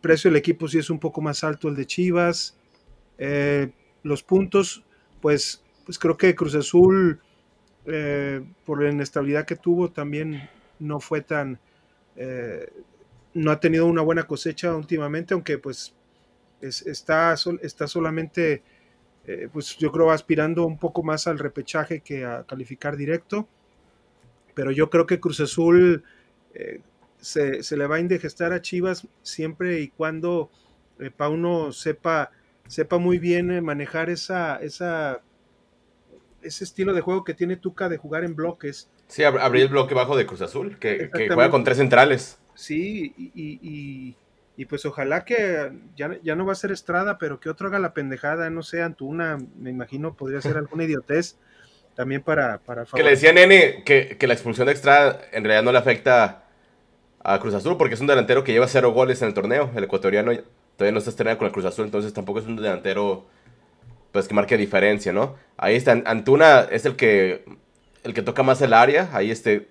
[0.00, 2.56] precio del equipo sí es un poco más alto el de Chivas.
[4.04, 4.84] los puntos,
[5.20, 7.20] pues, pues creo que Cruz Azul,
[8.64, 11.58] por la inestabilidad que tuvo, también no fue tan
[12.16, 12.70] eh,
[13.34, 15.94] no ha tenido una buena cosecha últimamente, aunque pues
[16.60, 18.62] está, está solamente,
[19.26, 23.48] eh, pues yo creo aspirando un poco más al repechaje que a calificar directo.
[24.54, 26.04] Pero yo creo que Cruz Azul
[26.54, 26.80] eh,
[27.18, 30.50] se, le va a indigestar a Chivas siempre y cuando
[31.16, 32.30] Pauno sepa,
[32.68, 35.22] sepa muy bien manejar esa, esa,
[36.42, 39.92] ese estilo de juego que tiene Tuca de jugar en bloques Sí, abrir el bloque
[39.92, 42.38] bajo de Cruz Azul, que, juega con tres centrales.
[42.54, 44.16] Sí, y,
[44.56, 47.78] y, pues ojalá que ya, ya, no va a ser Estrada, pero que otro haga
[47.78, 51.36] la pendejada, no sé, Antuna, me imagino, podría ser alguna idiotez
[51.94, 52.58] también para...
[52.58, 55.78] para que le decía Nene que, que la expulsión de Estrada en realidad no le
[55.78, 56.44] afecta
[57.22, 59.70] a Cruz Azul, porque es un delantero que lleva cero goles en el torneo.
[59.76, 60.32] El ecuatoriano
[60.76, 63.26] todavía no está estrenado con el Cruz Azul, entonces tampoco es un delantero
[64.10, 65.36] pues que marque diferencia, ¿no?
[65.58, 67.44] Ahí está, Antuna es el que
[68.04, 69.10] el que toca más el área.
[69.12, 69.68] Ahí, este,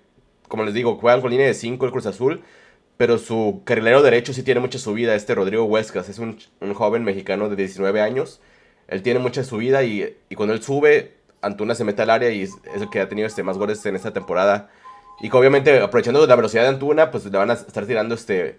[0.48, 2.42] como les digo, juegan con línea de 5 el Cruz Azul.
[2.96, 5.14] Pero su carrilero derecho sí tiene mucha subida.
[5.14, 6.38] Este Rodrigo Huescas es un,
[6.74, 8.40] joven mexicano de 19 años.
[8.88, 12.52] Él tiene mucha subida y, cuando él sube, Antuna se mete al área y es,
[12.74, 14.70] el que ha tenido este, más goles en esta temporada.
[15.20, 18.58] Y obviamente aprovechando la velocidad de Antuna, pues le van a estar tirando este,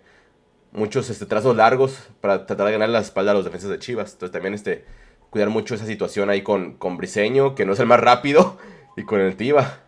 [0.71, 4.13] muchos este, trazos largos para tratar de ganar la espalda a los defensas de Chivas.
[4.13, 4.83] Entonces también este,
[5.29, 8.57] cuidar mucho esa situación ahí con, con Briseño, que no es el más rápido,
[8.95, 9.79] y con el Tiva.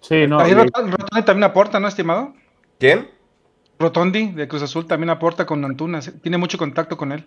[0.00, 0.40] Sí, no.
[0.40, 2.34] Ahí Rotondi también aporta, ¿no, estimado?
[2.78, 3.10] ¿Quién?
[3.78, 6.00] Rotondi de Cruz Azul también aporta con Antuna.
[6.00, 7.26] Tiene mucho contacto con él.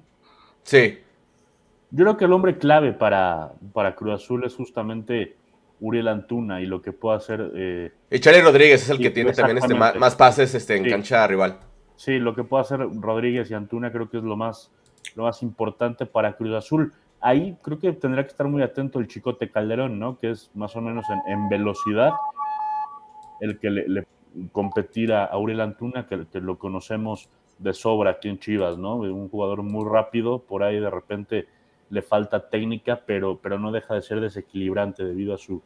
[0.63, 0.99] Sí.
[1.91, 5.35] Yo creo que el hombre clave para, para Cruz Azul es justamente
[5.79, 7.51] Uriel Antuna y lo que puede hacer.
[7.55, 11.27] Eh, y Charlie Rodríguez es el que tiene también este, más, pases este, en cancha
[11.27, 11.59] rival.
[11.95, 14.71] Sí, lo que puede hacer Rodríguez y Antuna creo que es lo más,
[15.15, 19.07] lo más importante para Cruz Azul ahí creo que tendrá que estar muy atento el
[19.07, 20.19] Chicote Calderón, ¿no?
[20.19, 22.11] Que es más o menos en, velocidad
[23.39, 24.07] el que le,
[24.51, 28.97] competirá a Aurel Antuna, que, lo conocemos de sobra aquí en Chivas, ¿no?
[28.97, 31.47] Un jugador muy rápido, por ahí de repente
[31.89, 35.61] le falta técnica, pero, pero no deja de ser desequilibrante debido a su,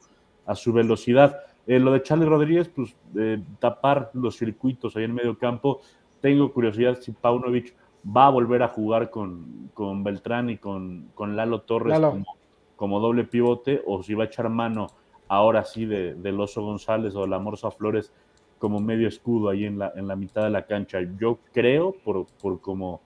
[0.46, 1.40] a su velocidad.
[1.66, 2.96] Eh, lo de Charlie Rodríguez, pues
[3.60, 5.82] tapar los circuitos ahí en medio campo.
[6.22, 7.76] Tengo curiosidad si Paunovic
[8.16, 12.00] va a volver a jugar con, con Beltrán y con, con Lalo Torres
[12.76, 14.88] Como, doble pivote o si va a echar mano
[15.28, 18.14] ahora sí de, del Oso González o de la Morsa Flores
[18.60, 21.00] como medio escudo ahí en la, en la mitad de la cancha.
[21.20, 23.02] Yo creo, por, por cómo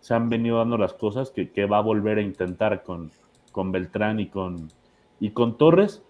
[0.00, 3.10] se han venido dando las cosas, que, que, va a volver a intentar con,
[3.52, 4.68] con Beltrán y con,
[5.20, 6.02] y con Torres.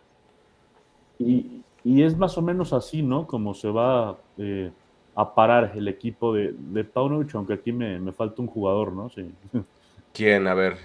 [1.18, 3.26] Y, y, es más o menos así, ¿no?
[3.26, 4.70] Como se va eh,
[5.16, 9.08] a parar el equipo de, de Paunovic, aunque aquí me, me, falta un jugador, ¿no?
[9.08, 9.32] Sí.
[10.12, 10.46] ¿Quién?
[10.46, 10.76] A ver.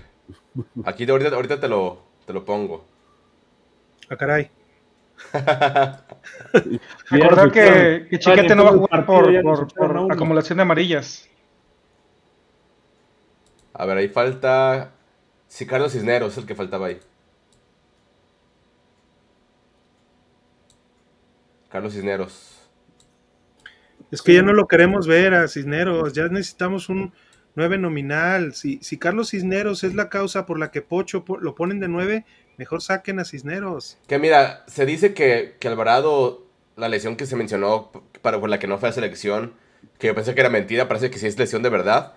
[0.85, 2.85] Aquí ahorita, ahorita te, lo, te lo pongo.
[4.09, 4.49] Ah, caray.
[7.09, 11.29] Recordar que, que Chiquete no va a jugar por, por, por acumulación de amarillas.
[13.73, 14.91] A ver, ahí falta.
[15.47, 16.99] Sí, Carlos Cisneros es el que faltaba ahí.
[21.69, 22.60] Carlos Cisneros.
[24.11, 27.13] Es que ya no lo queremos ver a Cisneros, ya necesitamos un
[27.55, 28.53] 9 nominal.
[28.53, 32.25] Si, si Carlos Cisneros es la causa por la que Pocho lo ponen de 9,
[32.57, 33.97] mejor saquen a Cisneros.
[34.07, 36.45] Que mira, se dice que, Alvarado,
[36.75, 39.53] la lesión que se mencionó para, por la que no fue a selección,
[39.97, 42.13] que yo pensé que era mentira, parece que sí es lesión de verdad.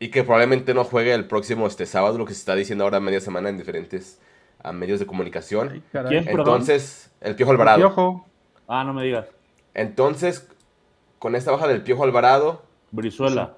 [0.00, 3.00] Y que probablemente no juegue el próximo este sábado, lo que se está diciendo ahora
[3.00, 4.20] media semana en diferentes
[4.62, 5.82] a medios de comunicación.
[5.92, 6.24] Ay.
[6.26, 7.78] Entonces, el Piojo Alvarado.
[7.78, 8.26] Piojo.
[8.68, 9.26] Ah, no me digas.
[9.74, 10.48] Entonces,
[11.18, 13.56] con esta baja del Piojo Alvarado, Brizuela.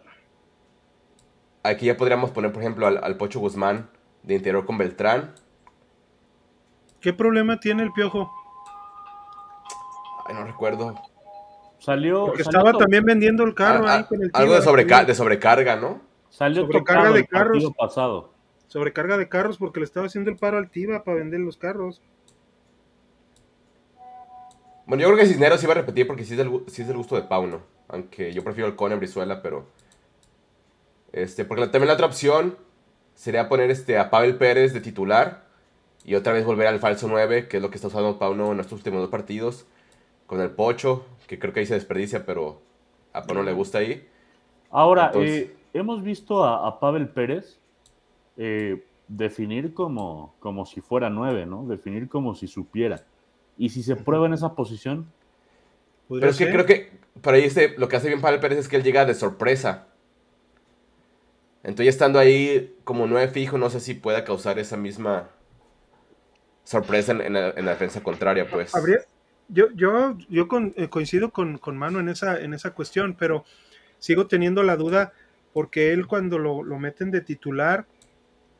[1.62, 3.90] aquí ya podríamos poner, por ejemplo, al, al Pocho Guzmán
[4.22, 5.34] de interior con Beltrán.
[7.00, 8.30] ¿Qué problema tiene el piojo?
[10.26, 10.94] Ay, no recuerdo.
[11.78, 12.26] Salió.
[12.26, 14.70] Porque salió estaba también vendiendo el carro Ah, ahí ah, con el algo de, Tiva.
[14.70, 16.00] sobreca- de sobrecarga, ¿no?
[16.28, 17.72] Salió sobrecarga de el partido carros.
[17.78, 18.32] pasado.
[18.66, 22.02] Sobrecarga de carros porque le estaba haciendo el paro al Tiva para vender los carros.
[24.90, 26.88] Bueno, yo creo que Cisneros iba a repetir porque sí es del, gu- sí es
[26.88, 27.60] del gusto de Pauno.
[27.86, 29.66] Aunque yo prefiero el Cone Brizuela, pero.
[31.12, 32.56] Este, porque también la otra opción
[33.14, 35.44] sería poner este, a Pavel Pérez de titular
[36.04, 38.58] y otra vez volver al falso 9, que es lo que está usando Pauno en
[38.58, 39.64] estos últimos dos partidos.
[40.26, 42.60] Con el Pocho, que creo que ahí se desperdicia, pero
[43.12, 44.08] a Pauno le gusta ahí.
[44.70, 47.60] Ahora, Entonces- eh, hemos visto a, a Pavel Pérez
[48.36, 51.64] eh, definir como, como si fuera nueve, ¿no?
[51.66, 53.04] Definir como si supiera.
[53.60, 55.06] Y si se prueba en esa posición,
[56.08, 58.68] Pero es que creo que por ahí este, lo que hace bien Pavel Pérez es
[58.68, 59.86] que él llega de sorpresa.
[61.62, 65.28] Entonces, ya estando ahí como nueve fijo, no sé si pueda causar esa misma
[66.64, 68.74] sorpresa en, en la, en la defensa contraria, pues.
[68.74, 69.00] Habría-
[69.48, 73.44] yo yo, yo con- eh, coincido con, con Mano en esa, en esa cuestión, pero
[73.98, 75.12] sigo teniendo la duda
[75.52, 77.84] porque él cuando lo, lo meten de titular,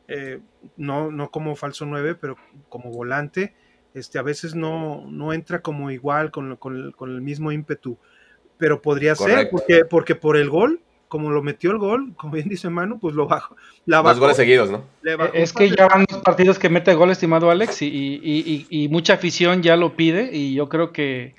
[0.07, 0.41] eh,
[0.77, 2.35] no, no como falso 9, pero
[2.69, 3.55] como volante,
[3.93, 7.97] este, a veces no, no entra como igual con, con el- con el mismo ímpetu.
[8.57, 12.47] Pero podría ser, porque, porque por el gol, como lo metió el gol, como bien
[12.47, 13.55] dice Manu, pues lo bajó.
[13.85, 14.83] La Dos bajó, goles seguidos, ¿no?
[15.33, 18.87] Es que ya van dos partidos que mete gol, estimado Alex, y, y- y- y
[18.89, 21.35] mucha afición ya lo pide, y yo creo que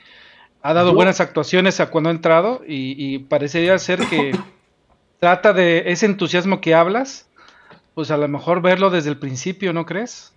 [0.62, 4.32] ha dado Yo- buenas actuaciones a cuando ha entrado, y, y parecería ser que
[5.20, 7.28] trata de ese entusiasmo que hablas,
[7.94, 10.34] pues a lo mejor verlo desde el principio, ¿no crees?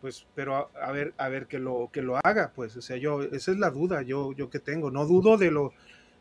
[0.00, 2.96] Pues pero a, a ver a ver que lo que lo haga pues o sea
[2.96, 5.72] yo esa es la duda yo yo que tengo no dudo de lo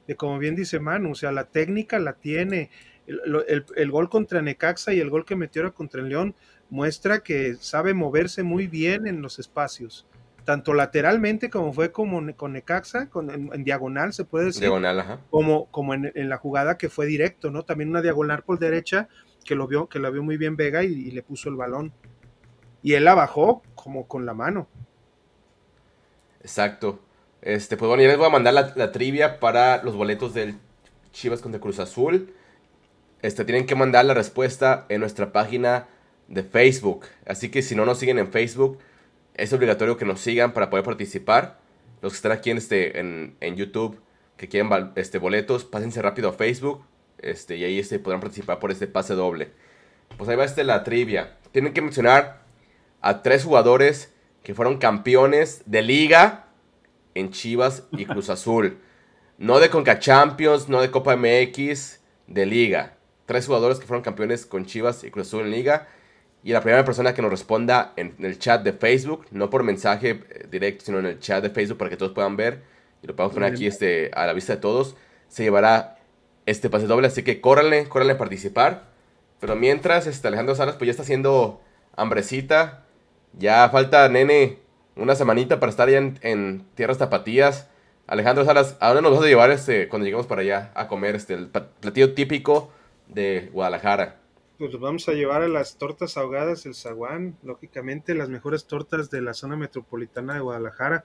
[0.08, 2.70] de como bien dice Manu o sea la técnica la tiene
[3.08, 6.36] el, el- el gol contra Necaxa y el gol que metió ahora contra el León
[6.70, 10.06] muestra que sabe moverse muy bien en los espacios
[10.46, 15.00] tanto lateralmente como fue como con Necaxa con, en, en diagonal se puede decir Diagonal,
[15.00, 15.20] ajá.
[15.30, 17.64] como, como en, en la jugada que fue directo, ¿no?
[17.64, 19.08] También una diagonal por derecha
[19.44, 21.92] que lo vio, que la vio muy bien Vega y, y le puso el balón.
[22.86, 24.68] Y él la bajó como con la mano.
[26.42, 27.00] Exacto.
[27.42, 30.60] Este, pues bueno, ya les voy a mandar la, la trivia para los boletos del
[31.12, 32.32] Chivas contra Cruz Azul.
[33.24, 35.88] Este, tienen que mandar la respuesta en nuestra página
[36.28, 37.08] de Facebook.
[37.26, 38.78] Así que si no nos siguen en Facebook,
[39.34, 41.58] es obligatorio que nos sigan para poder participar.
[42.04, 44.00] Los que están aquí en, este, en, en YouTube,
[44.38, 46.86] que quieren este, boletos, pásense rápido a Facebook.
[47.18, 49.50] Este, y ahí este, podrán participar por este pase doble.
[50.20, 51.38] Pues ahí va este la trivia.
[51.52, 52.45] Tienen que mencionar
[53.06, 56.48] a tres jugadores que fueron campeones de liga
[57.14, 58.80] en Chivas y Cruz Azul.
[59.38, 62.98] No de Conca Champions, no de Copa MX, de liga.
[63.28, 65.88] Tres jugadores que fueron campeones con Chivas y Cruz Azul en liga.
[66.44, 70.24] Y la primera persona que nos responda en el chat de Facebook, no por mensaje
[70.28, 72.64] eh, directo, sino en el chat de Facebook para que todos puedan ver,
[73.04, 74.96] y lo podemos poner aquí este, a la vista de todos,
[75.28, 76.00] se llevará
[76.48, 77.06] este pase doble.
[77.06, 78.88] Así que córranle, córranle a participar.
[79.40, 81.62] Pero mientras, este, Alejandro Salas pues ya está haciendo
[81.96, 82.85] hambrecita.
[83.38, 84.60] Ya falta, nene,
[84.96, 87.70] una semanita para estar ya en, en tierras tapatías.
[88.08, 91.16] Alejandro Salas, ¿a dónde nos vas a llevar este, cuando lleguemos para allá a comer
[91.16, 92.72] este, el platillo típico
[93.08, 94.18] de Guadalajara?
[94.58, 99.10] Pues los vamos a llevar a las tortas ahogadas, el zaguán, lógicamente las mejores tortas
[99.10, 101.04] de la zona metropolitana de Guadalajara.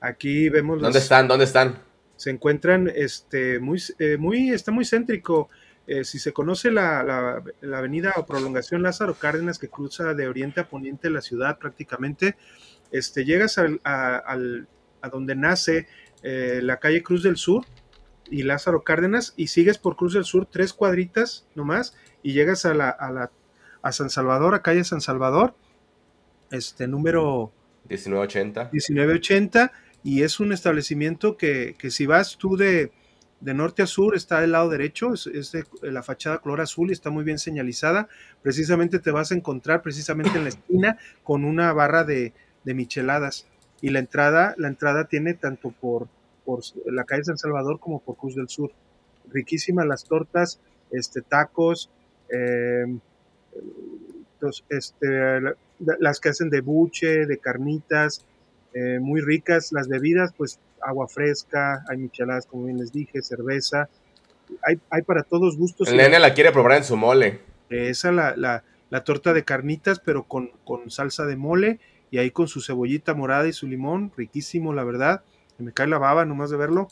[0.00, 1.26] Aquí vemos ¿Dónde las- están?
[1.28, 1.78] ¿Dónde están?
[2.16, 5.50] se encuentran este muy eh, muy está muy céntrico
[5.90, 10.28] Eh, si se conoce la, la- la avenida o prolongación Lázaro Cárdenas que cruza de
[10.28, 12.36] oriente a poniente la ciudad prácticamente
[12.92, 14.68] este llegas al- a, al-
[15.00, 15.86] a donde nace
[16.22, 17.64] eh, la calle Cruz del Sur
[18.30, 22.74] y Lázaro Cárdenas y sigues por Cruz del Sur tres cuadritas nomás y llegas a
[22.74, 23.30] la a, la,
[23.80, 25.54] a San Salvador a calle San Salvador
[26.50, 27.52] este número
[27.88, 28.68] 1980.
[28.72, 29.72] 1980
[30.04, 32.92] y es un establecimiento que, que si vas tú de,
[33.40, 36.92] de norte a sur está del lado derecho, es, de la fachada color azul y
[36.92, 38.08] está muy bien señalizada.
[38.42, 42.32] Precisamente te vas a encontrar precisamente en la esquina con una barra de,
[42.64, 43.46] micheladas
[43.80, 46.08] y la entrada, la entrada tiene tanto por,
[46.84, 48.72] la calle San Salvador como por Cruz del Sur.
[49.30, 51.90] Riquísimas las tortas, este, tacos,
[52.30, 52.84] eh,
[54.34, 58.24] entonces, este, la- las que hacen de buche, de carnitas,
[58.74, 59.72] eh, muy ricas.
[59.72, 63.88] Las bebidas, pues agua fresca, hay micheladas, como bien les dije, cerveza.
[64.62, 65.88] hay, hay para todos gustos.
[65.88, 67.40] El nene la quiere probar en su mole.
[67.70, 72.30] Esa la, la, la torta de carnitas, pero con, con salsa de mole y ahí
[72.30, 75.22] con su cebollita morada y su limón, riquísimo, la verdad.
[75.58, 76.88] Me cae la baba nomás de verlo.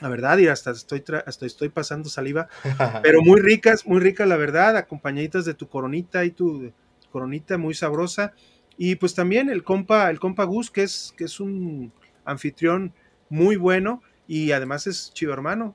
[0.00, 2.48] La verdad, y hasta estoy, hasta estoy pasando saliva.
[3.02, 4.76] Pero muy ricas, muy ricas, la verdad.
[4.76, 6.72] Acompañaditas de tu coronita y tu
[7.10, 8.34] coronita muy sabrosa.
[8.76, 11.92] Y pues también el compa, el compa Gus, que es, que es un
[12.24, 12.92] anfitrión
[13.28, 15.74] muy bueno y además es chivo hermano.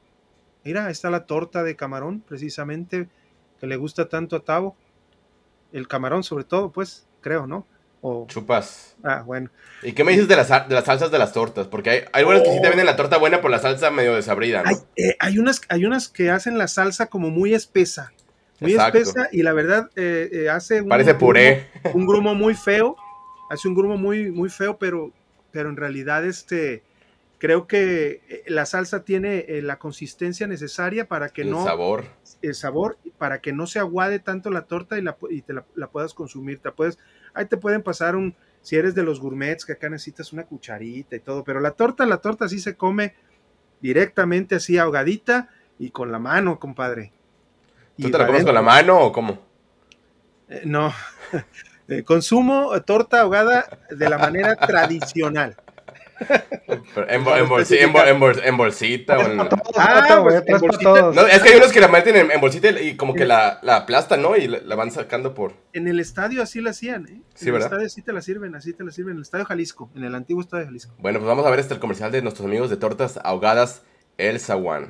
[0.64, 3.10] Mira, ahí está la torta de camarón, precisamente,
[3.60, 4.76] que le gusta tanto a Tavo.
[5.72, 7.66] El camarón, sobre todo, pues, creo, ¿no?
[8.02, 8.26] O...
[8.28, 8.96] Chupas.
[9.04, 9.50] Ah, bueno.
[9.84, 11.68] ¿Y qué me dices de las, de las salsas de las tortas?
[11.68, 14.16] Porque hay, hay algunas que sí te venden la torta buena por la salsa medio
[14.16, 14.70] desabrida, ¿no?
[14.70, 18.12] Hay, eh, hay, unas, hay unas que hacen la salsa como muy espesa.
[18.60, 19.00] Muy Exacto.
[19.00, 21.70] espesa y la verdad eh, eh, hace un, Parece puré.
[21.84, 22.96] Grumo, un grumo muy feo.
[23.50, 25.12] Hace un grumo muy, muy feo, pero,
[25.52, 26.84] pero en realidad este
[27.42, 32.06] creo que la salsa tiene eh, la consistencia necesaria para que el no sabor.
[32.44, 35.66] El sabor para que no se aguade tanto la torta y, la, y te la,
[35.74, 36.60] la, puedas consumir.
[36.60, 37.00] Te puedes
[37.34, 41.16] ahí te pueden pasar un si eres de los gourmets que acá necesitas una cucharita
[41.16, 43.16] y todo pero la torta la torta sí se come
[43.82, 45.50] directamente así ahogadita
[45.80, 47.12] y con la mano compadre.
[48.00, 49.40] ¿Tú te la comes con la mano o cómo?
[50.48, 50.94] Eh, no.
[51.88, 55.58] Eh, consumo torta ahogada de la manera tradicional
[56.96, 57.94] en, en, bolsi, en,
[58.44, 59.18] en, bolsita.
[59.18, 59.40] O en...
[59.76, 61.12] Ah, pues, en bolsita.
[61.14, 63.78] No, es que hay unos que la meten en, bolsita y como que la, la
[63.78, 64.36] aplastan, ¿no?
[64.36, 65.54] Y la, la, van sacando por.
[65.74, 67.22] En el estadio así la hacían, ¿eh?
[67.34, 67.68] Sí, en ¿verdad?
[67.68, 69.12] el estadio sí te la sirven, así te la sirven.
[69.12, 70.94] En el estadio Jalisco, en el antiguo estadio Jalisco.
[71.00, 73.84] Bueno, pues vamos a ver este el comercial de nuestros amigos de tortas ahogadas
[74.18, 74.90] El Zaguán.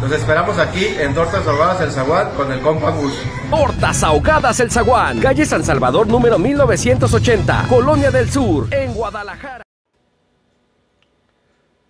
[0.00, 3.20] Los esperamos aquí en Tortas Ahogadas El Zaguán con el compa Gus.
[3.50, 9.64] Tortas Ahogadas El Zaguán, calle San Salvador número 1980, Colonia del Sur, en Guadalajara.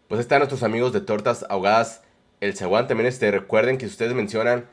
[0.09, 2.01] Pues están nuestros amigos de Tortas Ahogadas
[2.41, 2.89] El Zaguán.
[2.89, 4.65] También este, recuerden que si ustedes mencionan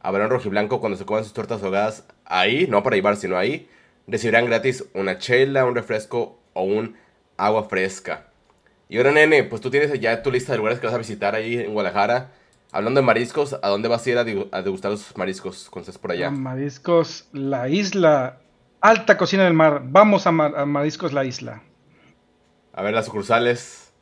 [0.00, 3.70] a Barón Rojiblanco cuando se coman sus tortas ahogadas ahí, no para llevar, sino ahí,
[4.06, 6.96] recibirán gratis una chela, un refresco o un
[7.38, 8.26] agua fresca.
[8.90, 11.34] Y ahora, nene, pues tú tienes ya tu lista de lugares que vas a visitar
[11.34, 12.32] ahí en Guadalajara.
[12.74, 16.10] Hablando de mariscos, ¿a dónde vas a ir a, degustar los mariscos cuando estés por
[16.10, 16.28] allá?
[16.28, 18.40] A mariscos La Isla,
[18.80, 19.82] alta cocina del mar.
[19.84, 21.62] Vamos a, mar, a Mariscos La Isla.
[22.72, 23.92] A ver las sucursales.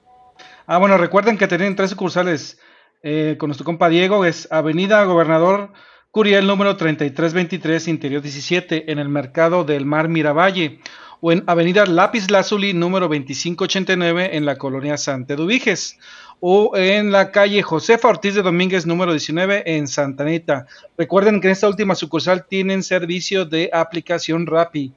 [0.68, 2.61] Ah, bueno, recuerden que tienen tres sucursales
[3.02, 4.24] eh, con nuestro compa Diego.
[4.24, 5.72] Es Avenida Gobernador
[6.12, 10.80] Curiel número 3323, Interior 17, en el Mercado del Mar Miravalle.
[11.20, 15.98] O en Avenida Lápiz Lazuli número 2589, en la colonia Santa Eduviges
[16.40, 20.66] o en la calle Josefa Ortiz de Domínguez, número 19, en Santa Anita.
[20.98, 24.92] Recuerden que en esta última sucursal tienen servicio de aplicación Rappi.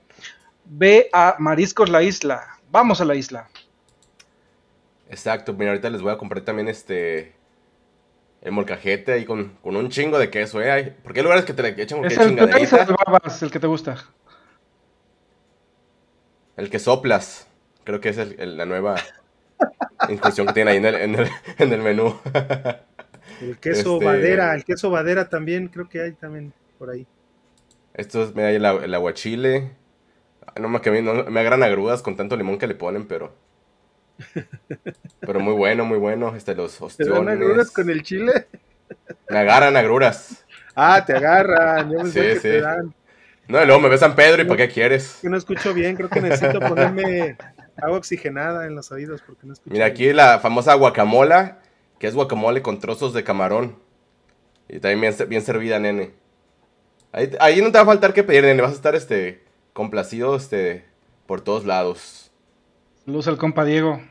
[0.66, 2.58] Ve a Mariscos La Isla.
[2.72, 3.50] Vamos a la isla.
[5.12, 7.36] Exacto, mira, ahorita les voy a comprar también este.
[8.44, 10.94] El molcajete ahí con, con un chingo de queso, ¿eh?
[11.02, 12.84] Porque hay lugares que te echan con es el, chingaderita.
[12.84, 14.04] El, babas, el que te gusta.
[16.58, 17.48] El que soplas.
[17.86, 18.96] Creo que es el, el, la nueva
[20.10, 22.20] inclusión que tiene ahí en el, en el, en el menú.
[23.42, 24.06] el queso este...
[24.06, 27.08] badera, el queso badera también, creo que hay también por ahí.
[27.94, 29.72] Esto es, mira, el, el aguachile.
[30.60, 33.34] No me, no, me agarran agrudas con tanto limón que le ponen, pero.
[35.20, 36.36] Pero muy bueno, muy bueno.
[36.36, 37.14] Este, los ostiones.
[37.14, 38.48] ¿Te dan agruras con el chile?
[39.30, 40.46] Me agarran agruras.
[40.76, 41.92] Ah, te agarran.
[41.92, 42.42] Yo sí, que sí.
[42.42, 42.94] Te dan.
[43.48, 45.20] No, y luego me ves San Pedro y ¿para qué quieres?
[45.22, 47.38] Que no escucho bien, creo que necesito ponerme
[47.82, 50.18] agua oxigenada en los oídos porque no escucho Mira, aquí bien.
[50.18, 51.60] la famosa guacamola,
[52.00, 53.78] que es guacamole con trozos de camarón.
[54.70, 56.14] Y también bien, bien servida, nene.
[57.12, 58.62] Ahí, ahí, no te va a faltar que pedir, nene.
[58.62, 59.44] Vas a estar este
[59.74, 60.86] complacido este,
[61.26, 62.23] por todos lados.
[63.06, 64.02] Luz al compa Diego.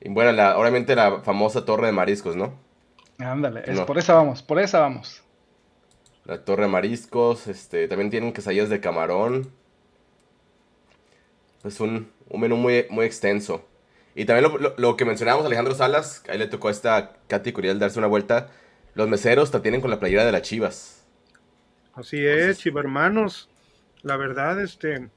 [0.00, 2.58] Y bueno, la, obviamente la famosa torre de mariscos, ¿no?
[3.18, 3.86] Ándale, es, no.
[3.86, 5.22] por esa vamos, por esa vamos.
[6.24, 9.50] La torre de mariscos, este, también tienen quesadillas de camarón.
[11.64, 13.66] Es un, un menú muy, muy extenso.
[14.14, 17.52] Y también lo, lo, lo, que mencionábamos Alejandro Salas, ahí le tocó a esta Katy
[17.52, 18.50] Curiel darse una vuelta.
[18.94, 21.04] Los meseros te tienen con la playera de las chivas.
[21.94, 23.48] Así es, Entonces, chiva hermanos.
[24.02, 25.08] La verdad, este,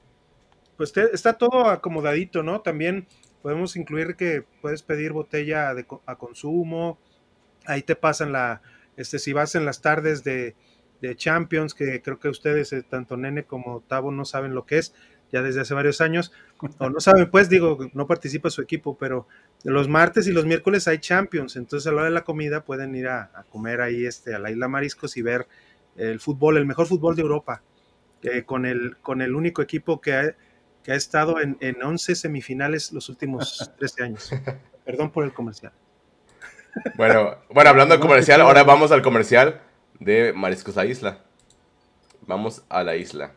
[0.78, 2.62] pues te, está todo acomodadito, ¿no?
[2.62, 3.06] También
[3.42, 6.98] podemos incluir que puedes pedir botella de, a consumo,
[7.66, 8.62] ahí te pasan la,
[8.96, 10.54] este, si vas en las tardes de,
[11.02, 14.78] de Champions, que creo que ustedes, eh, tanto Nene como Tavo, no saben lo que
[14.78, 14.94] es,
[15.32, 16.32] ya desde hace varios años,
[16.78, 19.26] o no saben, pues digo, no participa su equipo, pero
[19.64, 22.94] los martes y los miércoles hay Champions, entonces a la hora de la comida pueden
[22.94, 25.48] ir a, a comer ahí este, a la isla Mariscos y ver
[25.96, 27.62] el fútbol, el mejor fútbol de Europa,
[28.22, 30.34] eh, con, el, con el único equipo que
[30.88, 34.30] que ha estado en, en 11 semifinales los últimos 13 años.
[34.86, 35.70] Perdón por el comercial.
[36.96, 39.60] Bueno, bueno, hablando de comercial, ahora vamos al comercial
[40.00, 41.18] de Mariscos La Isla.
[42.22, 43.34] Vamos a la isla.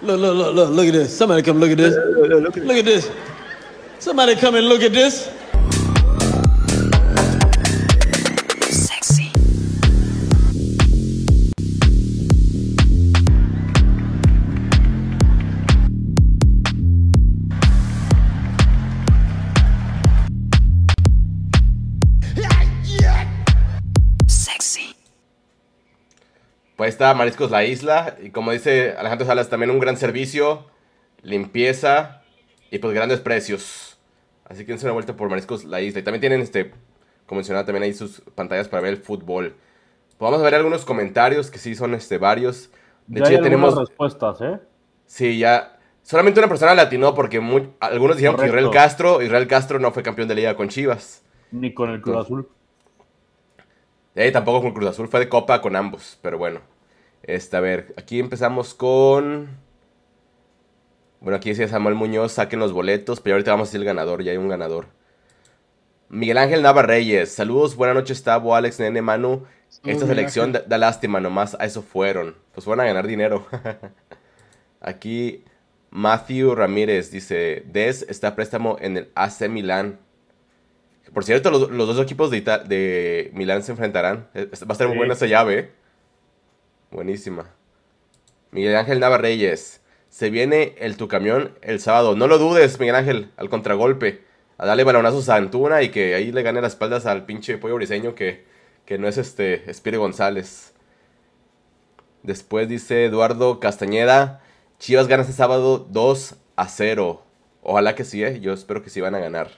[0.00, 1.14] Look, look, look, look, look at this.
[1.14, 1.94] Somebody come look at this.
[2.64, 3.10] Look at this.
[3.98, 5.30] Somebody come and look at this.
[26.86, 28.16] Ahí está Mariscos La Isla.
[28.22, 30.66] Y como dice Alejandro Salas, también un gran servicio,
[31.22, 32.22] limpieza
[32.70, 33.98] y pues grandes precios.
[34.44, 36.00] Así que dense una vuelta por Mariscos La Isla.
[36.00, 36.72] Y también tienen, este,
[37.26, 39.54] como mencionaba, también ahí sus pantallas para ver el fútbol.
[40.08, 42.70] Pues vamos a ver algunos comentarios, que sí son este, varios.
[43.06, 43.78] De Ya hecho, hay ya tenemos...
[43.78, 44.58] respuestas, ¿eh?
[45.06, 45.78] Sí, ya.
[46.02, 48.46] Solamente una persona latinó porque mu- algunos dijeron que.
[48.46, 51.22] Israel Castro, Israel Castro no fue campeón de liga con Chivas.
[51.50, 52.16] Ni con el Cruz.
[52.16, 52.48] Azul.
[54.14, 56.60] Eh, tampoco con Cruz Azul, fue de copa con ambos, pero bueno.
[57.26, 59.48] Este, a ver, aquí empezamos con...
[61.20, 64.22] Bueno, aquí decía Samuel Muñoz, saquen los boletos, pero ahorita vamos a decir el ganador,
[64.22, 64.86] ya hay un ganador.
[66.08, 69.44] Miguel Ángel Nava Reyes, saludos, buenas noches, Tavo, Alex, Nene, Manu.
[69.84, 72.36] Esta selección da, lástima, nomás a eso fueron.
[72.54, 73.44] Pues fueron a ganar dinero.
[74.80, 75.42] Aquí
[75.90, 79.98] Matthew Ramírez dice, Des está a préstamo en el AC Milán.
[81.12, 84.28] Por cierto, los, los dos equipos de, Ita- de Milán se enfrentarán.
[84.34, 84.98] Eh, Va a estar muy Sí.
[84.98, 85.72] buena esa llave.
[86.90, 87.50] Buenísima.
[88.50, 89.80] Miguel Ángel Navarreyes.
[90.08, 92.16] Se viene el tu camión el sábado.
[92.16, 94.24] No lo dudes, Miguel Ángel, al contragolpe.
[94.58, 97.74] A darle balonazos a Antuna y que ahí le gane las espaldas al pinche pollo
[97.74, 98.46] briseño que,
[98.86, 100.72] que no es este Espire González.
[102.22, 104.40] Después dice Eduardo Castañeda.
[104.78, 107.22] Chivas gana este sábado 2 a 0.
[107.62, 108.40] Ojalá que sí, ¿eh?
[108.40, 109.50] Yo espero que sí van a ganar.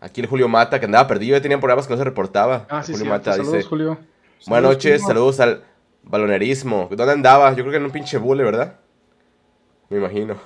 [0.00, 2.66] Aquí el Julio Mata, que andaba perdido, ya tenían programas que no se reportaba.
[2.70, 3.10] Ah, sí, Julio sí.
[3.10, 3.86] Mata Saludos, dice, Julio.
[3.94, 5.64] Buenas Saludos, noches, saludos al
[6.02, 6.88] balonerismo.
[6.90, 7.50] ¿Dónde andaba?
[7.50, 8.78] Yo creo que en un pinche bule, ¿verdad?
[9.88, 10.36] Me imagino.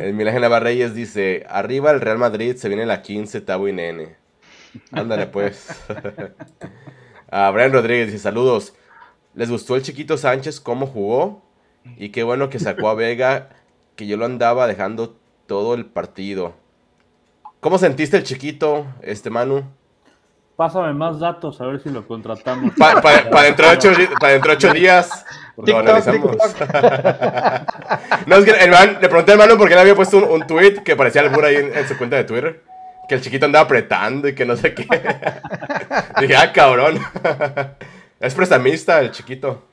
[0.00, 4.16] El Milán Navarreyes dice, arriba el Real Madrid, se viene la 15, Tabo y Nene.
[4.90, 5.68] Ándale pues.
[7.34, 8.74] Ah, Brian Rodríguez dice, saludos.
[9.34, 11.42] ¿Les gustó el chiquito Sánchez cómo jugó?
[11.96, 13.48] Y qué bueno que sacó a Vega,
[13.96, 15.16] que yo lo andaba dejando
[15.46, 16.52] todo el partido.
[17.60, 19.64] ¿Cómo sentiste el chiquito, este Manu?
[20.62, 22.72] Pásame más datos a ver si lo contratamos.
[22.78, 25.24] Para dentro, de ocho, di- pa' dentro de ocho días
[25.56, 26.30] lo TikTok, analizamos.
[26.38, 26.68] TikTok.
[28.28, 30.46] no, es que el man- le pregunté al mano porque él había puesto un, un
[30.46, 32.62] tweet que parecía albur ahí en, en su cuenta de Twitter.
[33.08, 34.86] Que el chiquito andaba apretando y que no sé qué.
[36.20, 37.00] Dije, ah, cabrón.
[38.20, 39.64] es prestamista el chiquito.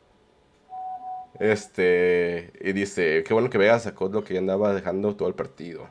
[1.39, 2.51] Este.
[2.61, 5.87] Y dice, qué bueno que Vega sacó lo que andaba dejando todo el partido.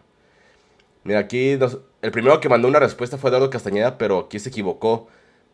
[1.08, 1.52] Mira, aquí
[2.02, 5.08] el primero que mandó una respuesta fue Eduardo Castañeda, pero aquí se equivocó.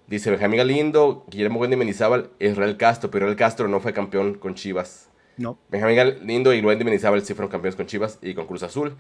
[0.09, 4.57] Dice Benjamín Galindo, Guillermo Wendy Mendizábal, Israel Castro, pero Israel Castro no fue campeón con
[4.57, 5.11] Chivas.
[5.37, 5.57] No.
[5.71, 8.97] Benjamín Galindo y Wendy Mendizábal sí fueron campeones con Chivas y con Cruz Azul.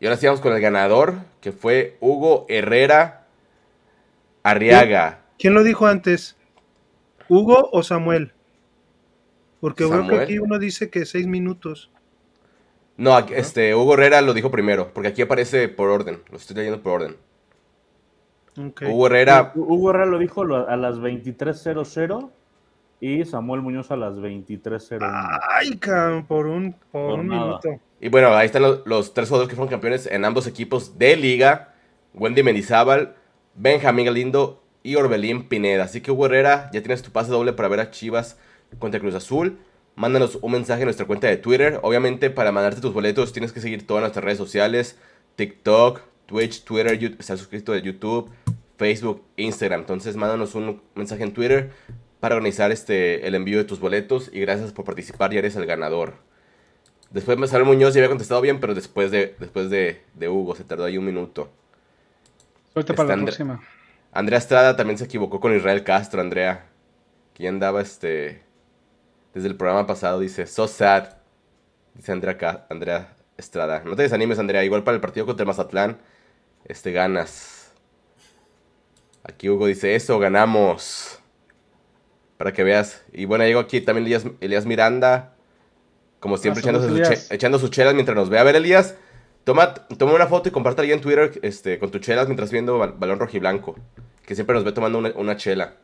[0.00, 3.28] Y ahora sí vamos con el ganador, que fue Hugo Herrera
[4.42, 5.20] Arriaga.
[5.38, 6.36] ¿Quién lo dijo antes?
[7.28, 8.32] ¿Hugo o Samuel?
[9.60, 10.20] Porque veo que Samuel.
[10.20, 11.92] aquí uno dice que seis minutos.
[12.96, 16.56] No, aquí- este, Hugo Herrera lo dijo primero, porque aquí aparece por orden, lo estoy
[16.56, 17.16] leyendo por orden.
[18.56, 22.30] Hugo Herrera, Hugo Herrera lo dijo a las 23.00
[23.00, 25.00] y Samuel Muñoz a las 23.01.
[25.48, 27.68] Ay, cabrón, por un, por Por un minuto.
[28.00, 31.16] Y bueno, ahí están los, los tres jugadores que fueron campeones en ambos equipos de
[31.16, 31.74] liga.
[32.14, 33.14] Wendy Mendizábal,
[33.54, 35.84] Benjamín Galindo y Orbelín Pineda.
[35.84, 38.38] Así que Hugo Herrera, ya tienes tu pase doble para ver a Chivas
[38.78, 39.58] contra Cruz Azul.
[39.94, 41.78] Mándanos un mensaje en nuestra cuenta de Twitter.
[41.82, 44.96] Obviamente, para mandarte tus boletos tienes que seguir todas nuestras redes sociales.
[45.36, 48.30] TikTok, Twitch, Twitter, Yu- estar suscrito de YouTube,
[48.78, 49.80] Facebook, Instagram.
[49.80, 51.70] Entonces, mándanos un mensaje en Twitter
[52.20, 54.30] para organizar este, el envío de tus boletos.
[54.32, 56.14] Y gracias por participar, ya eres el ganador.
[57.10, 60.64] Después Samuel Muñoz ya había contestado bien, pero después de, después de, de Hugo se
[60.64, 61.50] tardó ahí un minuto.
[62.72, 63.60] Suerte para la Andre- próxima.
[64.12, 66.66] Andrea Estrada también se equivocó con Israel Castro, Andrea.
[67.34, 68.42] Que ya andaba este.
[69.34, 71.08] Desde el programa pasado, dice, so sad.
[71.94, 73.82] Dice Andrea, Andrea Estrada.
[73.84, 74.64] No te desanimes, Andrea.
[74.64, 75.98] Igual para el partido contra Mazatlán,
[76.64, 77.72] este, ganas.
[79.24, 81.18] Aquí Hugo dice eso, ganamos.
[82.38, 83.04] Para que veas.
[83.12, 85.34] Y bueno, llego aquí también Elías, Elías Miranda.
[86.20, 87.28] Como siempre, echando, sus Elías.
[87.28, 88.38] che- echando sus chelas mientras nos ve.
[88.38, 88.96] A ver, Elías,
[89.44, 92.78] toma, toma una foto y comparte ahí en Twitter este, con tus chelas mientras viendo
[92.78, 93.76] Bal- Balón Rojiblanco.
[94.26, 95.74] Que siempre nos ve tomando una, una chela.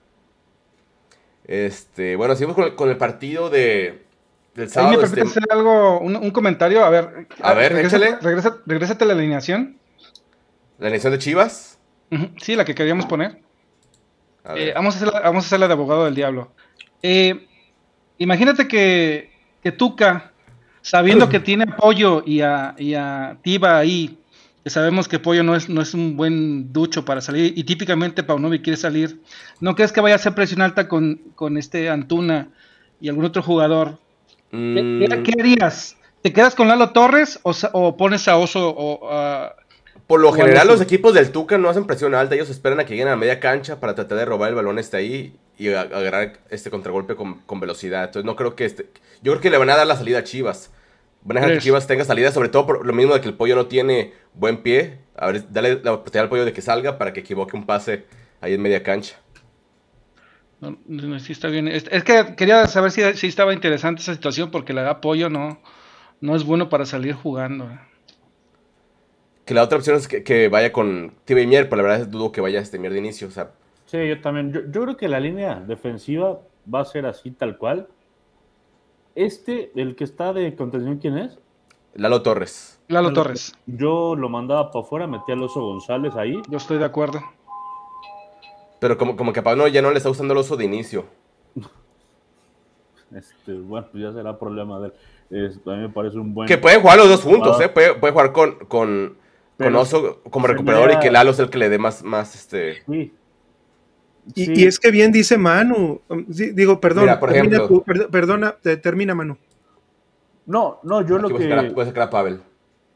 [1.49, 4.05] Este, bueno, seguimos con el, con el partido de,
[4.55, 5.01] del Ahí me sábado.
[5.01, 6.85] permite este, hacer algo, un, un comentario.
[6.85, 8.17] A ver, A ver, regresa, échale.
[8.21, 9.79] regresa- regrésate a la alineación.
[10.79, 11.79] la elección de Chivas.
[12.41, 13.41] Sí, la que queríamos poner.
[14.45, 16.53] A Eh, vamos, a hacerla, vamos a hacerla de abogado del diablo.
[17.03, 17.47] Eh,
[18.19, 19.31] imagínate que,
[19.63, 20.33] que Tuca,
[20.83, 24.18] sabiendo que tiene a Pollo y a, y a Tiva ahí,
[24.69, 28.23] que sabemos que Pollo no es, no es un buen ducho para salir, y típicamente
[28.23, 29.19] Paunovic quiere salir,
[29.61, 32.49] ¿no crees que vaya a hacer presión alta con, con este Antuna
[33.01, 33.97] y algún otro jugador?
[34.51, 35.97] ¿Qué, Mm, qué- qué harías?
[36.21, 39.55] ¿Te quedas con Lalo Torres o, pones a Oso o a-
[40.07, 42.35] Por lo general, los equipos del Tuca no hacen presión alta.
[42.35, 44.99] Ellos esperan a que lleguen a media cancha para tratar de robar el balón este
[44.99, 48.05] ahí y agarrar este contragolpe con, con velocidad.
[48.05, 48.91] Entonces, no creo que este.
[49.23, 50.71] Yo creo que le van a dar la salida a Chivas.
[51.29, 51.65] Van a dejar que ¿Crees?
[51.65, 54.63] Chivas tenga salida, sobre todo por lo mismo de que el pollo no tiene buen
[54.63, 55.01] pie.
[55.15, 58.07] A ver, dale la oportunidad al pollo de que salga para que equivoque un pase
[58.41, 59.17] ahí en media cancha.
[60.61, 61.69] No, no, sí está bien.
[61.69, 65.29] Es, es que quería saber si, si estaba interesante esa situación porque la de apoyo
[65.29, 65.61] no,
[66.23, 67.69] no es bueno para salir jugando.
[69.45, 72.11] Que la otra opción es que, que vaya con Tibe Mier, pero la verdad es
[72.11, 73.29] dudo que vaya este Mier de inicio.
[73.29, 73.51] O sea,
[73.85, 74.53] Sí, yo también.
[74.53, 76.41] Yo, yo creo que la línea defensiva
[76.73, 77.89] va a ser así, tal cual.
[79.19, 81.39] Este, el que está de contención, ¿quién es?
[81.95, 82.79] Lalo Torres.
[82.87, 86.41] Lalo Torres, Yo lo mandaba para afuera, metí al oso González ahí.
[86.49, 87.21] yo estoy de acuerdo.
[88.79, 91.05] Pero como, como que a Pablo ya no le está gustando el oso de inicio.
[93.11, 94.89] Este, bueno, pues ya será problema de
[95.31, 95.49] él.
[95.49, 96.47] Este, a mí me parece un buen.
[96.47, 97.65] Que pueden jugar los dos juntos, Ah.
[97.65, 97.69] ¿eh?
[97.71, 99.17] Puede, puede jugar con, con,
[99.57, 102.83] con Oso como recuperador y que Lalo es el que le dé más, más este.
[102.85, 103.15] Sí.
[104.35, 104.53] Y, Sí.
[104.57, 106.01] y es que bien dice Manu.
[106.09, 107.05] um, digo, perdón.
[107.05, 109.37] Mira, por termina ejemplo- perdona, te- termina Manu.
[110.47, 111.75] No, no, yo Aquí lo puede sacar a- que.
[111.75, 112.41] puede sacar a Pavel.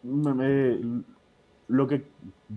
[0.03, 1.03] me- me-
[1.69, 2.05] lo que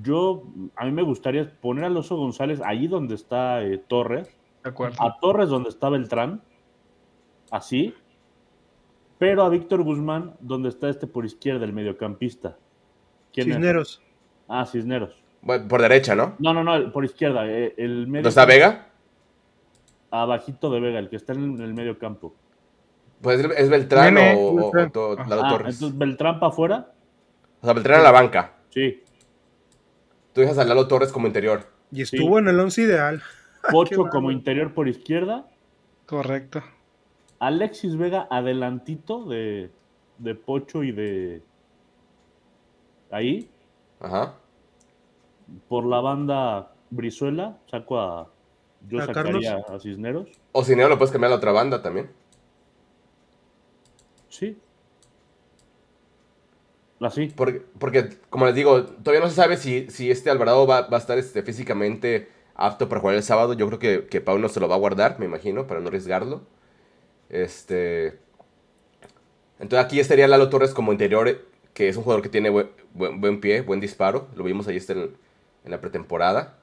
[0.01, 0.43] yo.
[0.75, 4.27] A mí me gustaría es poner al oso González ahí donde está eh, Torres.
[4.63, 4.95] De acuerdo.
[4.99, 6.41] a Torres donde está Beltrán,
[7.51, 7.93] así,
[9.19, 12.57] pero a Víctor Guzmán donde está este por izquierda, el mediocampista.
[13.31, 13.55] ¿Quién es?
[13.55, 14.01] Cisneros.
[14.47, 15.15] Ah, Cisneros.
[15.45, 16.35] Bueno, por derecha, ¿no?
[16.39, 18.87] No, no, no, por izquierda, eh, el medio ¿No está Vega?
[20.11, 22.33] Abajito de Vega, el que está en el medio campo.
[23.21, 25.15] Pues es- es Beltrán Nene, o, o- o Beltrán.
[25.19, 25.75] Ah, Lalo Ah, Torres.
[25.75, 26.91] entonces Beltrán para afuera,
[27.61, 28.53] O sea, Beltrán a la banca.
[28.69, 29.01] sí.
[30.33, 31.61] Tú dejas a Lalo Torres como interior.
[31.93, 33.23] Y estuvo en el once ideal.
[33.71, 35.47] Pocho como interior por izquierda,
[36.07, 36.61] Correcto.
[37.39, 39.69] Alexis Vega adelantito de,
[40.17, 41.41] de Pocho y de
[43.11, 43.49] ahí,
[43.99, 44.35] Ajá.
[45.67, 48.29] Por la banda Brizuela, saco a
[48.89, 50.27] yo ¿A sacaría a Cisneros.
[50.51, 52.09] O no, lo puedes cambiar a la otra banda también.
[54.29, 54.57] Sí.
[56.99, 57.31] Así.
[57.35, 60.97] Porque, porque, como les digo, todavía no se sabe si, si este Alvarado va, va
[60.97, 63.53] a estar este, físicamente apto para jugar el sábado.
[63.53, 65.87] Yo creo que, que Pau no se lo va a guardar, me imagino, para no
[65.87, 66.41] arriesgarlo.
[67.29, 68.19] Este.
[69.59, 73.19] Entonces aquí estaría Lalo Torres como interior, que es un jugador que tiene buen, buen,
[73.19, 74.27] buen pie, buen disparo.
[74.35, 75.24] Lo vimos ahí este en,
[75.65, 76.59] en la pretemporada.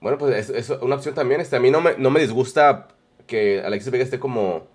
[0.00, 1.40] Bueno, pues es, es una opción también.
[1.40, 2.88] Este, a mí no me, no me disgusta
[3.26, 4.66] que Alexis Vega esté como,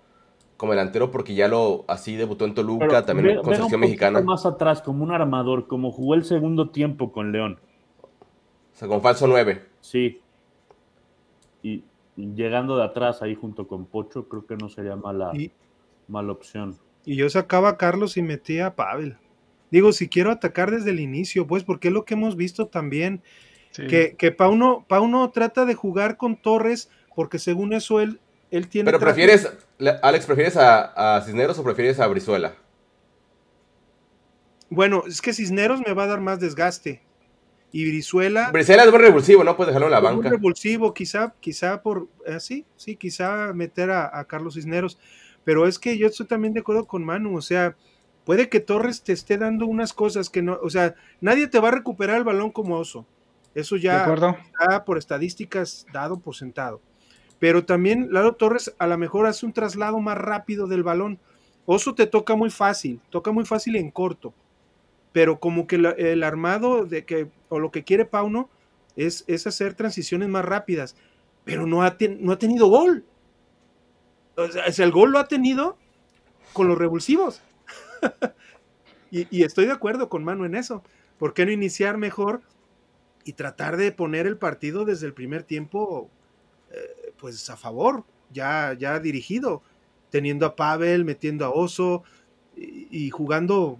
[0.56, 4.20] como delantero porque ya lo así debutó en Toluca, Pero también ve- con selección mexicana.
[4.20, 7.58] más atrás, como un armador, como jugó el segundo tiempo con León.
[8.02, 9.62] O sea, como falso 9.
[9.80, 10.20] Sí.
[11.62, 11.84] Y
[12.18, 15.50] y llegando de atrás ahí junto con Pocho, creo que no sería mala, Y,
[16.08, 16.74] mala opción.
[17.04, 19.18] y yo sacaba a Carlos y metía a Pavel.
[19.70, 23.22] Digo, si quiero atacar desde el inicio, pues, porque es lo que hemos visto también.
[23.72, 23.86] Sí.
[23.88, 28.86] Que, que Pauno, Pauno trata de jugar con Torres, porque según eso él, él tiene.
[28.86, 32.54] Pero prefieres, le- Alex, ¿prefieres a, a Cisneros o prefieres a Brizuela?
[34.68, 37.02] Bueno, es que Cisneros me va a dar más desgaste.
[37.72, 38.50] Y Brizuela.
[38.52, 39.56] Brizuela es buen revulsivo, ¿no?
[39.56, 40.30] Puedes dejarlo en la banca.
[40.30, 42.08] revulsivo, quizá, quizá por.
[42.24, 44.98] eh, sí, sí, quizá meter a, a Carlos Cisneros.
[45.44, 47.36] Pero es que yo estoy también de acuerdo con Manu.
[47.36, 47.76] O sea,
[48.26, 50.58] puede que Torres te esté dando unas cosas que no.
[50.62, 53.06] O sea, nadie te va a recuperar el balón como oso.
[53.54, 54.04] Eso ya
[54.60, 56.82] está por estadísticas dado por sentado.
[57.38, 61.18] Pero también Lalo Torres a lo mejor hace un traslado más rápido del balón.
[61.64, 64.34] Oso te toca muy fácil, toca muy fácil en corto.
[65.12, 68.50] Pero como que la- el armado de que, o lo que quiere Pauno
[68.96, 70.96] es, es hacer transiciones más rápidas.
[71.44, 73.04] Pero no ha, ten- no ha tenido gol.
[74.36, 75.76] O sea, el gol lo ha tenido
[76.52, 77.40] con los revulsivos.
[79.10, 80.82] y, estoy de acuerdo con Manu en eso.
[81.18, 82.42] ¿Por qué no iniciar mejor
[83.24, 86.08] y tratar de poner el partido desde el primer tiempo,
[86.70, 89.62] eh, pues a favor, ya, ya dirigido,
[90.10, 92.04] teniendo a Pavel, metiendo a Oso
[92.56, 93.78] y, jugando,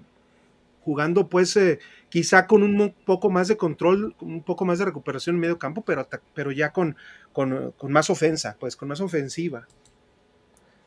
[0.83, 4.87] jugando pues eh, quizá con un poco más de control, con un poco más de
[4.87, 6.97] recuperación en medio campo, pero, pero ya con,
[7.33, 9.67] con, con más ofensa, pues con más ofensiva.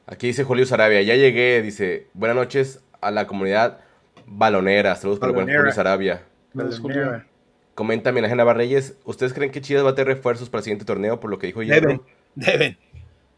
[0.06, 3.80] Aquí dice Julio Sarabia, ya llegué, dice, buenas noches a la comunidad
[4.26, 4.95] balonera.
[4.95, 5.62] Saludos para el buen Balonera.
[5.62, 6.24] Julio Sarabia.
[6.82, 7.24] Julio.
[7.76, 11.20] Comenta Minaje Navarreyes, ¿ustedes creen que Chivas va a tener refuerzos para el siguiente torneo
[11.20, 12.06] por lo que dijo Deben, Hierro?
[12.36, 12.78] deben,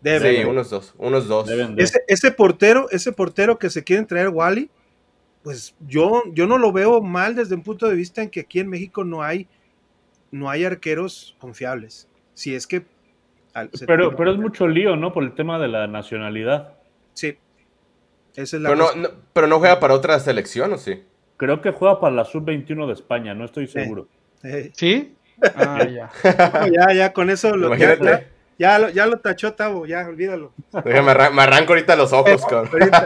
[0.02, 0.36] deben.
[0.36, 1.48] Sí, unos dos, unos dos.
[1.48, 4.72] Deben Ese, ese portero, ese portero que se quieren traer Wally,
[5.44, 8.60] pues yo, yo no lo veo mal desde un punto de vista en que aquí
[8.60, 9.48] en México no hay,
[10.32, 12.08] no hay arqueros confiables.
[12.34, 12.84] Si es que
[13.54, 15.14] al- Pero, pero es mucho lío, ¿no?
[15.14, 16.74] Por el tema de la nacionalidad.
[17.14, 17.38] sí.
[18.36, 21.04] Esa es la Pero no, pero no juega para otra selección, ¿o sí?
[21.38, 24.08] Creo que juega para la sub-21 de España, no estoy seguro.
[24.44, 25.16] Eh, ¿Sí?
[25.56, 26.10] Ah, ya.
[26.54, 28.28] no, ya, ya, con eso lo, ya, Imagínate.
[28.58, 30.52] ya, ya lo, ya lo tachó Tavo, ya, olvídalo.
[30.86, 32.70] Déjame, arran- me arranco ahorita los ojos, cabrón.
[32.72, 33.02] Ahorita,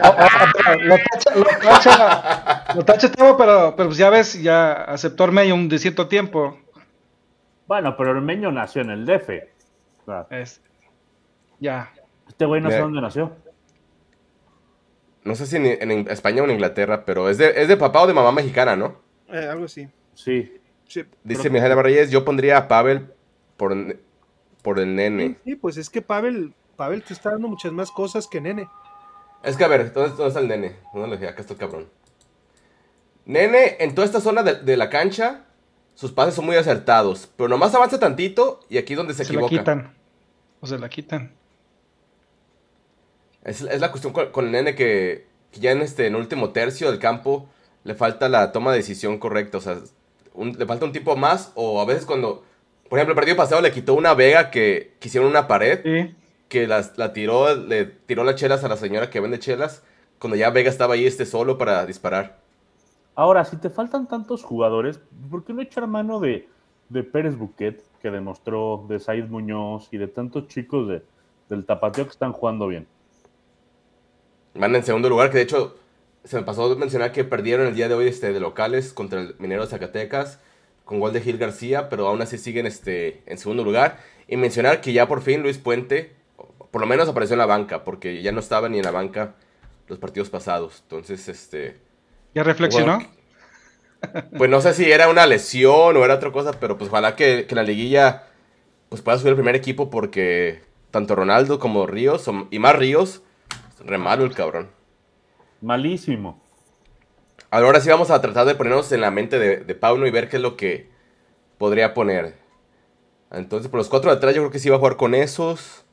[0.81, 5.55] Lo tacha, lo tacha, lo tacha Tavo, pero, pero pues ya ves, ya aceptó Ormeño
[5.55, 6.59] un de cierto tiempo.
[7.67, 9.29] Bueno, pero Ormeño nació en el DF.
[10.01, 10.61] O sea, Es,
[11.59, 11.91] ya.
[12.27, 13.31] este güey no sé dónde nació.
[15.25, 18.03] No sé si en, en España o en Inglaterra, pero es de, es de papá
[18.03, 19.01] o de mamá mexicana, ¿no?
[19.27, 19.87] eh, algo así.
[20.13, 20.53] Sí.
[20.87, 21.03] Sí.
[21.23, 23.11] Dice Miguel Navarreyes, yo pondría a Pavel
[23.57, 23.75] por,
[24.61, 25.35] por el nene.
[25.43, 28.69] Sí, pues es que Pavel, Pavel te está dando muchas más cosas que Nene.
[29.43, 30.75] Es que a ver, ¿dónde, dónde está el nene?
[30.93, 31.27] ¿Dónde lo dejé?
[31.27, 31.87] Acá está el cabrón.
[33.25, 35.45] Nene, en toda esta zona de, de la cancha,
[35.95, 39.33] sus pases son muy acertados, pero nomás avanza tantito y aquí es donde se, Se,
[39.33, 39.57] la equivoca.
[39.57, 39.93] quitan.
[40.61, 41.31] O se la quitan.
[43.45, 46.49] Es, es la cuestión con, con el nene que, que ya en este en último
[46.49, 47.47] tercio del campo
[47.85, 49.59] le falta la toma de decisión correcta.
[49.59, 49.77] O sea,
[50.33, 51.51] un- le falta un tipo más.
[51.55, 52.43] O a veces cuando,
[52.89, 56.15] por ejemplo, el partido pasado le quitó una vega que, que hicieron una pared, Sí.
[56.49, 59.83] que las- la tiró, le tiró las chelas a la señora que vende chelas,
[60.19, 62.37] cuando ya Vega estaba ahí este solo para disparar.
[63.15, 66.47] Ahora, si te faltan tantos jugadores, ¿por qué no echar mano de,
[66.89, 71.01] de Pérez Buquet, que demostró, de Said Muñoz y de tantos chicos de,
[71.49, 72.87] del tapateo que están jugando bien?
[74.55, 75.77] Van en segundo lugar, que de hecho
[76.23, 79.21] se me pasó a mencionar que perdieron el día de hoy este, de locales contra
[79.21, 80.39] el Minero de Zacatecas
[80.85, 83.99] con gol de Gil García, pero aún así siguen este, en segundo lugar.
[84.27, 86.13] Y mencionar que ya por fin Luis Puente,
[86.71, 89.35] por lo menos apareció en la banca, porque ya no estaba ni en la banca
[89.87, 90.81] los partidos pasados.
[90.83, 91.77] Entonces, este,
[92.33, 92.99] ¿Ya reflexionó?
[92.99, 97.15] Bueno, pues no sé si era una lesión o era otra cosa, pero pues ojalá
[97.15, 98.27] que, que la liguilla
[98.89, 103.23] pues pueda subir el primer equipo porque tanto Ronaldo como Ríos, y más Ríos,
[103.83, 104.69] re malo el cabrón.
[105.61, 106.41] Malísimo.
[107.51, 110.29] Ahora sí vamos a tratar de ponernos en la mente de, de Pauno y ver
[110.29, 110.89] qué es lo que
[111.57, 112.35] podría poner.
[113.31, 115.83] Entonces, por los cuatro de atrás, yo creo que sí va a jugar con esos.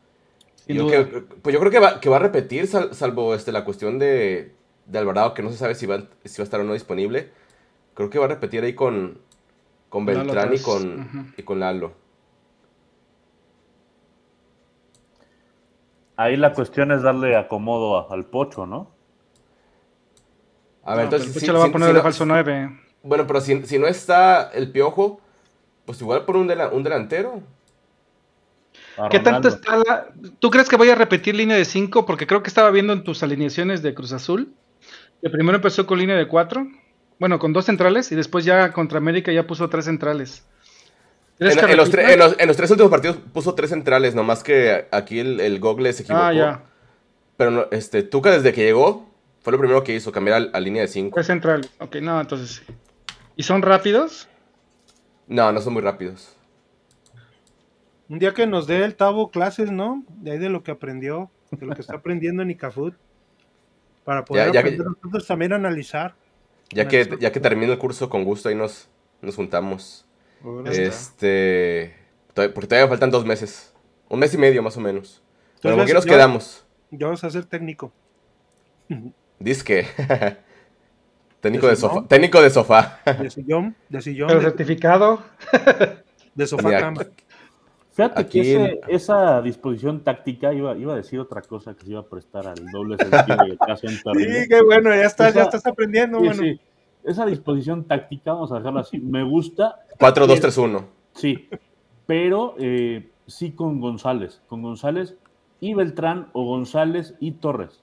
[0.75, 3.65] Yo que- pues yo creo que va, que va a repetir, sal- salvo este, la
[3.65, 4.53] cuestión de,
[4.87, 7.31] de Alvarado, que no se sabe si va, si va a estar o no disponible.
[7.95, 9.19] Creo que va a repetir ahí con,
[9.89, 11.93] con Beltrán y con, y con Lalo.
[16.23, 18.91] Ahí la cuestión es darle acomodo a- al pocho, ¿no?
[20.85, 21.29] A ver, No, entonces.
[21.29, 22.79] el si- Pucho lo va a si- poner si de no- falso 9.
[23.03, 25.21] Bueno, pero si, si no está el piojo,
[25.85, 27.43] pues igual por un, dela- un delantero.
[29.11, 30.09] ¿Qué tanto está la...
[30.39, 32.05] ¿Tú crees que voy a repetir línea de 5?
[32.05, 34.53] Porque creo que estaba viendo en tus alineaciones de Cruz Azul.
[35.23, 36.67] Que primero empezó con línea de 4.
[37.19, 38.13] Bueno, con dos centrales.
[38.13, 40.47] Y después ya contra América ya puso tres centrales.
[41.39, 44.15] ¿Crees En, que en los en los- en los tres últimos partidos puso tres centrales,
[44.15, 46.25] nomás que aquí el, el Google se equivocó.
[46.25, 46.63] Ah, ya.
[47.37, 49.09] Pero no, este, Tuca desde que llegó,
[49.41, 51.15] fue lo primero que hizo, cambiar a, a línea de 5.
[51.15, 51.71] Tres centrales.
[51.81, 52.73] Ok, no, entonces sí.
[53.35, 54.29] ¿Y son rápidos?
[55.27, 56.37] No, no son muy rápidos.
[58.09, 60.05] Un día que nos dé el Tavo clases, ¿no?
[60.09, 62.95] De ahí de lo que aprendió, de lo que está aprendiendo en Icafut.
[64.05, 66.15] Para poder Ya- ya que- aprender nosotros también a analizar.
[66.71, 68.89] Ya que, Bueno, ya que termine el curso con gusto, ahí nos,
[69.23, 70.05] nos juntamos.
[70.67, 71.95] Este.
[72.35, 73.73] Porque todavía faltan dos meses.
[74.09, 75.23] Un mes y medio más o menos.
[75.61, 76.65] Pero ¿con qué nos quedamos?
[76.91, 77.93] Ya vas a ser técnico.
[79.39, 79.87] Disque.
[81.41, 83.01] técnico, ¿De sofá, técnico de sofá.
[83.21, 85.23] De sillón, de sillón, Pero de, certificado.
[86.35, 87.07] de sofá Mira, cama.
[87.93, 91.91] Fíjate Aquí que ese- esa disposición táctica iba, iba a decir otra cosa que se
[91.91, 95.43] iba a prestar al doble sentido del caso en Sí, qué bueno, ya estás, ya
[95.43, 96.43] estás aprendiendo, Sí, bueno.
[96.43, 96.61] sí.
[97.05, 99.85] Esa disposición táctica, vamos a dejarlo así, me gusta.
[99.99, 100.85] 4, 2, pero- 3, 1.
[101.15, 101.49] Sí,
[102.07, 104.41] pero eh, sí con González.
[104.49, 105.17] Con González
[105.61, 107.83] y Beltrán o González y Torres.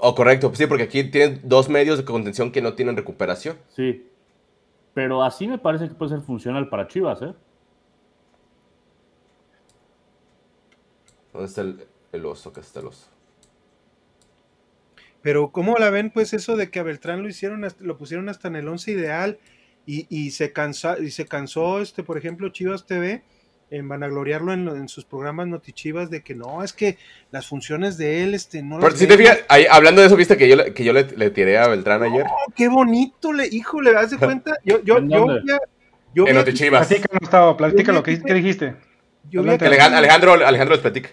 [0.00, 3.58] O correcto, sí, porque aquí tienen dos medios de contención que no tienen recuperación.
[3.68, 4.08] Sí.
[4.94, 7.34] Pero así me parece que puede ser funcional para Chivas, ¿eh?
[11.32, 12.52] ¿Dónde está el, el oso?
[12.52, 13.08] Que está el oso.
[15.22, 18.28] Pero ¿cómo la ven pues eso de que a Beltrán lo hicieron, hasta- lo pusieron
[18.28, 19.38] hasta en el once ideal
[19.86, 23.22] y, y se cansa, y se cansó este, por ejemplo, Chivas TV
[23.70, 26.98] en vanagloriarlo en, en sus programas notichivas de que no, es que
[27.30, 30.36] las funciones de él, este, no Pero si te fijas, ahí, hablando de eso, viste
[30.36, 32.24] que yo, le- que yo le, le tiré a Beltrán ayer.
[32.28, 34.58] Oh, qué bonito, le, híjole, ¿haz de cuenta?
[34.64, 35.26] Yo, yo, ¿En yo,
[36.14, 36.86] yo vi En Notichivas.
[36.86, 38.74] Platica, Gustavo, platica lo que, que dijiste.
[39.30, 39.40] yo.
[39.40, 41.08] Alejandro, Alejandro, Alejandro les platica.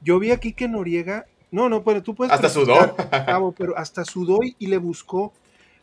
[0.00, 1.26] yo vi a Quique Noriega.
[1.50, 2.32] No, no, pero tú puedes.
[2.32, 2.94] Hasta sudó.
[3.56, 5.32] Pero hasta sudó y, y le buscó.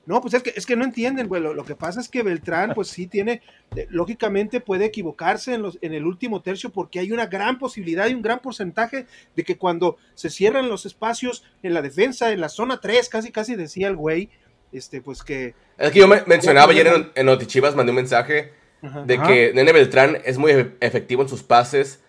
[0.05, 1.41] No, pues es que, es que no entienden, güey.
[1.41, 3.41] Lo, lo que pasa es que Beltrán, pues sí tiene.
[3.89, 8.14] Lógicamente puede equivocarse en, los, en el último tercio porque hay una gran posibilidad y
[8.14, 9.05] un gran porcentaje
[9.36, 13.32] de que cuando se cierran los espacios en la defensa, en la zona 3, casi
[13.32, 14.30] casi decía el güey,
[14.74, 15.55] este, pues que.
[15.78, 18.51] Es que yo me- mencionaba ayer en, en Notichivas, mandé un mensaje
[18.82, 19.03] Ajá.
[19.03, 19.28] de Ajá.
[19.28, 22.01] que Nene Beltrán es muy efe- efectivo en sus pases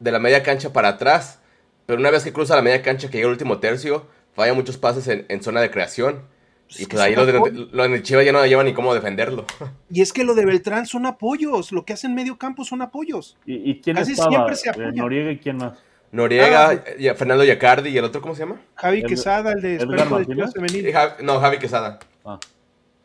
[0.00, 1.40] de la media cancha para atrás,
[1.86, 4.76] pero una vez que cruza la media cancha que llega el último tercio, falla muchos
[4.78, 6.22] pases en, en zona de creación.
[6.66, 7.32] Pues Y pues ahí los de,
[7.72, 9.44] los de Chivas ya no llevan ni cómo defenderlo.
[9.90, 11.72] Y es que lo de Beltrán son apoyos.
[11.72, 13.36] Lo que hace en medio campo son apoyos.
[13.44, 14.30] ¿Y, y quién Casi estaba?
[14.30, 14.90] siempre se Eh, apoya.
[14.92, 15.78] Noriega y quién más.
[16.10, 18.60] Noriega, Ah, y Fernando Yacardi y el otro, ¿cómo se llama?
[18.76, 20.26] Javi Quesada, el de de.
[20.26, 20.86] Chivas Femenil.
[20.92, 21.98] Javi- no, Javi Quesada.
[22.24, 22.38] Ah,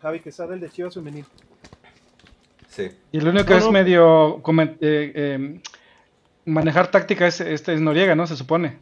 [0.02, 1.26] Javi Quesada, el de Chivas Femenil.
[2.68, 2.90] Sí.
[3.12, 3.72] Y el único que No, es no.
[3.72, 4.42] medio
[4.80, 5.60] eh, eh,
[6.50, 8.28] manejar táctica es este es Noriega, ¿no?
[8.28, 8.78] Se supone.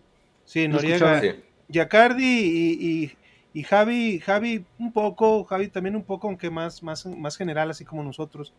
[0.45, 1.21] Sí, Noriega.
[1.69, 3.17] Yacardi y, y,
[3.53, 7.83] y Javi, Javi un poco, Javi también un poco, aunque más, más, más general, así
[7.85, 8.53] como nosotros.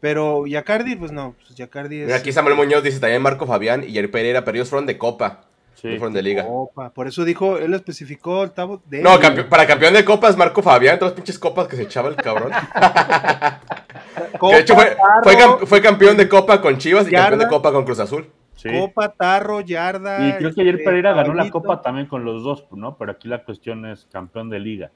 [0.00, 3.82] Pero Yacardi, pues no, pues Yacardi es Mira, aquí Samuel Muñoz dice también Marco Fabián
[3.82, 5.47] y Jair Pereira, pero ellos fueron de Copa,
[5.80, 5.88] sí.
[5.88, 6.44] no fueron de Liga.
[6.46, 6.90] Copa.
[6.90, 10.36] Por eso dijo, él especificó el tabo de No, campe- para campeón de Copa es
[10.36, 12.50] Marco Fabián, todas las pinches copas que se echaba el cabrón.
[14.38, 17.40] Copa, de hecho fue, fue, Tarro, cam- fue campeón de Copa con Chivas y campeón
[17.40, 17.48] de.
[17.48, 18.30] Copa con Cruz Azul.
[18.56, 18.68] Sí.
[18.72, 20.28] Copa, Tarro, Yarda.
[20.28, 21.48] Y creo que ayer este, Pereira ganó la.
[21.50, 22.96] Copa también con los dos, ¿no?
[22.96, 24.90] Pero aquí la cuestión es campeón de liga.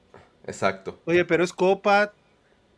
[0.45, 0.99] Exacto.
[1.05, 2.11] Oye, pero es Copa,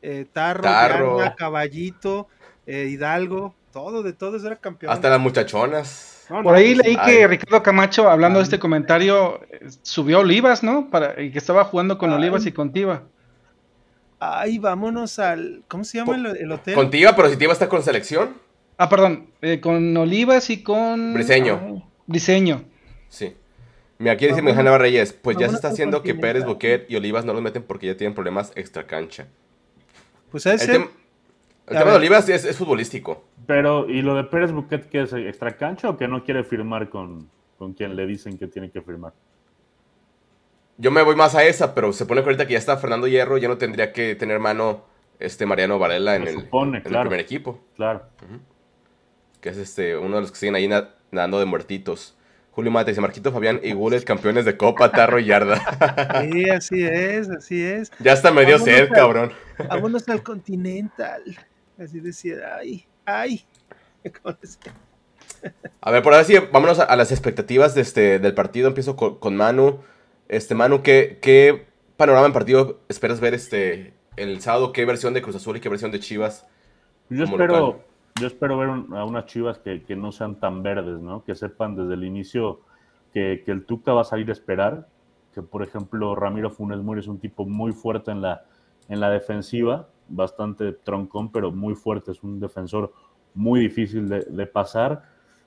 [0.02, 1.18] eh, Tarro, Tarro.
[1.20, 2.28] Yarda, Caballito,
[2.68, 4.94] eh, Hidalgo, todo, de todos era campeón.
[4.94, 6.12] Hasta las muchachonas.
[6.30, 7.14] No, no, Por ahí pues, leí ay.
[7.14, 9.42] que Ricardo Camacho, hablando de este comentario,
[9.84, 10.90] subió a Olivas, ¿no?
[10.90, 12.18] Para, y que estaba jugando con Ay.
[12.18, 13.04] Olivas y con Tiva.
[14.20, 15.64] Ay, vámonos al.
[15.68, 16.74] ¿Cómo se llama el, el hotel?
[16.74, 18.34] Con Tiva, pero si Tiva está con selección.
[18.78, 21.14] Ah, perdón, eh, con Olivas y con...
[21.14, 21.60] Briseño.
[21.64, 22.64] Ay, Briseño.
[23.10, 23.36] Sí.
[24.00, 26.16] Mira, aquí dice Mejana Reyes, pues ya se está haciendo que.
[26.16, 29.28] Pérez, Boquet y Olivas no los meten porque ya tienen problemas extra cancha.
[30.32, 30.80] Pues a El, ese.
[30.80, 30.90] tem-
[31.68, 31.98] el tema de.
[31.98, 33.24] Olivas es, es futbolístico.
[33.48, 36.90] Pero, ¿y lo de Pérez Buquet que es extra cancha o que no quiere firmar
[36.90, 39.14] con, con quien le dicen que tiene que firmar?
[40.78, 43.08] Yo me voy más a esa, pero se pone que ahorita que ya está Fernando
[43.08, 44.84] Hierro, ya no tendría que tener mano
[45.20, 48.04] este Mariano Varela en, el, en primer equipo, Claro.
[49.40, 52.18] que es este uno de los que siguen ahí na- nadando de muertitos.
[52.52, 55.62] Julio Mate dice, Marquito Fabián y Gules, campeones de Copa, Tarro y Yarda.
[56.32, 57.92] Sí, así es, así es.
[58.00, 59.32] ya está medio Vámonos sed, cabrón.
[59.70, 61.22] Vámonos al Continental.
[61.78, 63.46] Así decía, ay, ay.
[65.82, 68.68] A ver, por ahora sí, vámonos a, a las expectativas de este, del partido.
[68.68, 69.80] Empiezo con, con Manu.
[70.28, 71.66] Este, Manu, ¿qué, ¿qué
[71.98, 74.72] panorama en partido esperas ver este el sábado?
[74.72, 76.48] ¿Qué versión de Cruz Azul y qué versión de Chivas?
[77.10, 77.82] Yo espero, local.
[78.20, 81.24] yo espero ver un- a unas chivas que, que no sean tan verdes, ¿no?
[81.24, 82.62] Que sepan desde el inicio
[83.14, 84.88] que, que el Tuca va a salir a esperar.
[85.36, 88.46] Que, por ejemplo, Ramiro Funes Mori es un tipo muy fuerte en la,
[88.90, 92.12] en la defensiva, bastante troncón, pero muy fuerte.
[92.12, 92.94] Es un defensor
[93.34, 95.04] muy difícil de, pasar.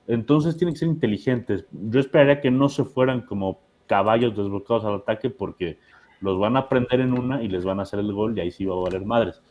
[0.07, 1.65] Entonces tienen que ser inteligentes.
[1.71, 5.79] Yo esperaría que no se fueran como caballos desbocados al ataque porque
[6.21, 8.51] los van a prender en una y les van a hacer el gol y ahí
[8.51, 9.41] sí va a valer madres.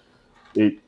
[0.55, 0.81] Eh,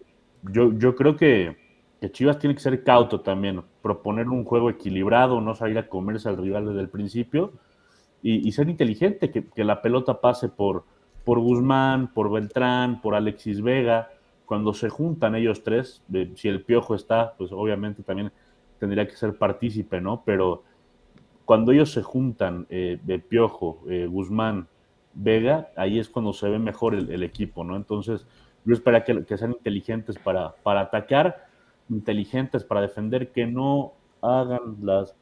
[0.42, 1.56] yo, yo creo que,
[2.00, 6.28] que Chivas tiene que ser cauto también, proponer un juego equilibrado, no salir a comerse
[6.28, 7.52] al rival desde el principio
[8.22, 10.84] y, y ser inteligente, que la pelota pase por,
[11.24, 14.10] por Guzmán, por Beltrán, por Alexis Vega.
[14.46, 16.02] Cuando se juntan ellos tres,
[16.34, 18.32] si el piojo está, pues obviamente también
[18.78, 20.22] tendría que ser partícipe, ¿no?
[20.24, 20.64] Pero
[21.44, 22.98] cuando ellos se juntan, eh,
[23.28, 24.68] Piojo, eh, Guzmán,
[25.14, 27.76] Vega, ahí es cuando se ve mejor el, el equipo, ¿no?
[27.76, 28.26] Entonces,
[28.64, 31.48] yo espero que, que sean inteligentes para, para atacar,
[31.88, 33.92] inteligentes para defender, que no
[34.22, 35.16] hagan las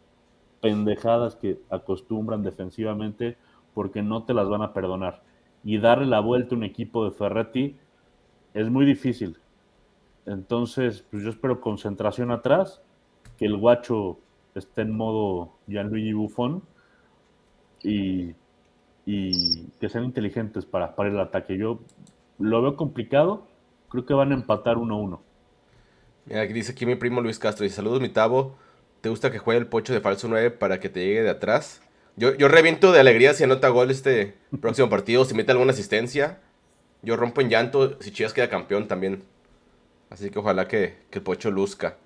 [0.60, 3.36] pendejadas que acostumbran defensivamente,
[3.72, 5.22] porque no te las van a perdonar.
[5.64, 7.76] Y darle la vuelta a un equipo de Ferretti
[8.54, 9.36] es muy difícil.
[10.26, 12.82] Entonces, pues yo espero concentración atrás,
[13.36, 14.18] que el guacho
[14.54, 16.62] esté en modo Gianluigi Buffon
[17.82, 18.34] y,
[19.06, 21.56] y que sean inteligentes para, para el ataque.
[21.56, 21.80] Yo
[22.38, 23.46] lo veo complicado,
[23.88, 25.18] creo que van a empatar 1-1.
[26.26, 27.64] Mira, aquí dice aquí mi primo Luis Castro.
[27.64, 28.56] Dice, saludos mi tabo.
[29.00, 31.80] ¿Te gusta que juegue el pocho de falso 9 para que te llegue de atrás?
[32.18, 36.40] Yo, yo reviento de alegría si anota gol este próximo partido, si mete alguna asistencia.
[37.02, 39.22] Yo rompo en llanto si Chivas queda campeón también.
[40.10, 41.96] Así que ojalá que, que Pocho luzca.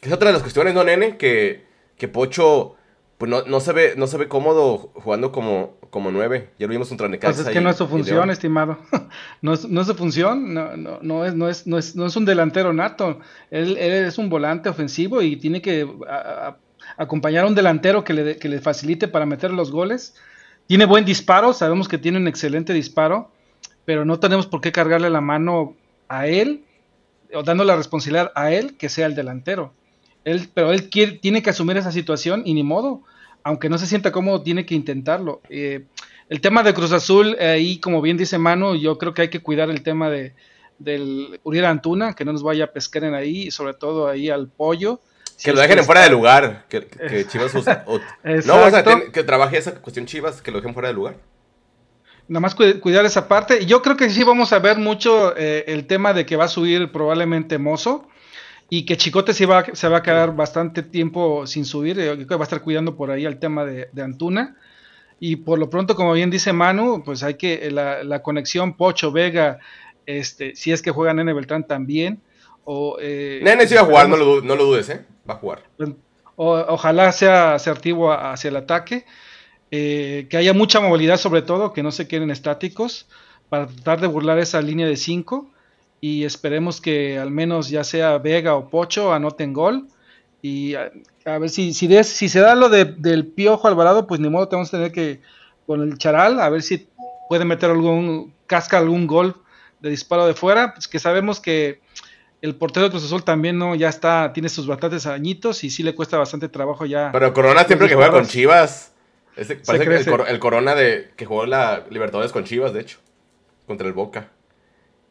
[0.00, 1.18] Que es otra de las cuestiones, ¿no, nene?
[1.18, 1.66] Que,
[1.98, 2.76] que Pocho
[3.22, 6.50] pues no, no, se ve, no se ve cómodo jugando como, como nueve.
[6.58, 7.36] Ya lo vimos contra Necaxa.
[7.36, 8.78] Pues es que no es su función, estimado.
[9.42, 12.06] no, es, no es su función, no, no, no, es, no, es, no, es, no
[12.06, 13.20] es un delantero nato.
[13.52, 16.56] Él, él es un volante ofensivo y tiene que a, a,
[16.96, 20.14] acompañar a un delantero que le, que le facilite para meter los goles.
[20.66, 23.30] Tiene buen disparo, sabemos que tiene un excelente disparo,
[23.84, 25.76] pero no tenemos por qué cargarle la mano
[26.08, 26.64] a él
[27.34, 29.72] o dando la responsabilidad a él que sea el delantero.
[30.24, 33.02] Él, pero él quiere, tiene que asumir esa situación y ni modo
[33.44, 35.40] aunque no se sienta cómodo, tiene que intentarlo.
[35.48, 35.84] Eh,
[36.28, 39.40] el tema de Cruz Azul, ahí como bien dice Manu, yo creo que hay que
[39.40, 40.34] cuidar el tema de
[40.78, 44.48] del Uriel Antuna, que no nos vaya a pescar en ahí, sobre todo ahí al
[44.48, 45.00] pollo.
[45.42, 48.84] Que lo dejen en fuera de lugar, que, que Chivas usa, o, no, o sea,
[49.12, 51.16] que trabaje esa cuestión Chivas, que lo dejen fuera de lugar.
[52.28, 53.66] Nada más cuidar esa parte.
[53.66, 56.48] Yo creo que sí vamos a ver mucho eh, el tema de que va a
[56.48, 58.08] subir probablemente Mozo
[58.70, 62.26] y que Chicote se va, se va a quedar bastante tiempo sin subir, yo creo
[62.26, 64.56] que va a estar cuidando por ahí el tema de, de Antuna.
[65.20, 69.12] Y por lo pronto, como bien dice Manu, pues hay que la, la conexión Pocho
[69.12, 69.58] Vega,
[70.06, 72.22] este, si es que juega Nene Beltrán también.
[72.64, 75.04] O, eh, Nene sí va a jugar, no lo, no lo, dudes, ¿eh?
[75.28, 75.62] va a jugar.
[76.36, 79.04] O, ojalá sea asertivo hacia el ataque,
[79.70, 83.08] eh, que haya mucha movilidad sobre todo, que no se queden estáticos,
[83.48, 85.50] para tratar de burlar esa línea de 5
[86.00, 89.88] y esperemos que al menos ya sea Vega o Pocho anoten gol
[90.42, 90.90] y a,
[91.24, 94.28] a ver si si, des, si se da lo de, del Piojo Alvarado pues ni
[94.28, 95.20] modo tenemos que tener que
[95.66, 96.88] con el Charal a ver si
[97.28, 99.36] puede meter algún casca algún gol
[99.80, 101.80] de disparo de fuera pues que sabemos que
[102.42, 105.82] el portero de Cruz Azul también no ya está tiene sus bastantes añitos y sí
[105.82, 108.92] le cuesta bastante trabajo ya pero Corona siempre que juega con Chivas
[109.36, 112.98] ese, parece que el, el, Corona de que jugó la Libertadores con Chivas de hecho
[113.66, 114.28] contra el Boca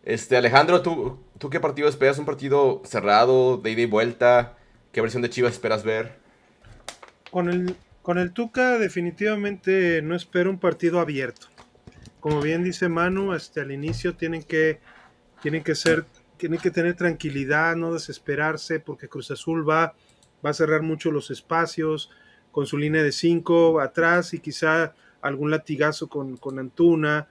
[0.03, 2.17] este, Alejandro, ¿tú, ¿tú qué partido esperas?
[2.17, 4.57] ¿Un partido cerrado, de ida y vuelta?
[4.91, 6.17] ¿Qué versión de Chivas esperas ver?
[7.29, 11.47] Con el, con el Tuca definitivamente no espero un partido abierto.
[12.19, 14.79] Como bien dice Manu, este, al inicio tienen que,
[15.41, 16.05] tienen que ser,
[16.41, 19.93] tienen que tener tranquilidad, no desesperarse, porque Cruz Azul va,
[20.43, 22.09] va a cerrar mucho los espacios
[22.51, 27.27] con su línea de 5 atrás y quizá algún latigazo con, con Antuna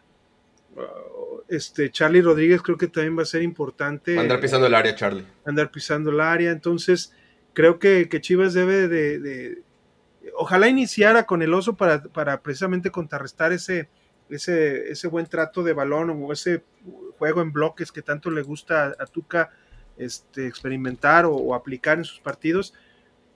[1.49, 4.17] este Charlie Rodríguez creo que también va a ser importante.
[4.17, 5.27] Andar pisando el área, Charlie.
[5.45, 6.53] Andar pisando el área.
[6.53, 7.13] Entonces,
[7.53, 9.63] creo que, que Chivas debe de, de,
[10.37, 13.89] Ojalá iniciara con el oso para, para precisamente contrarrestar ese,
[14.31, 16.63] ese, ese, buen trato de balón o ese
[17.19, 19.51] juego en bloques que tanto le gusta a, a Tuca
[19.97, 22.75] este, experimentar o, o, aplicar en sus partidos.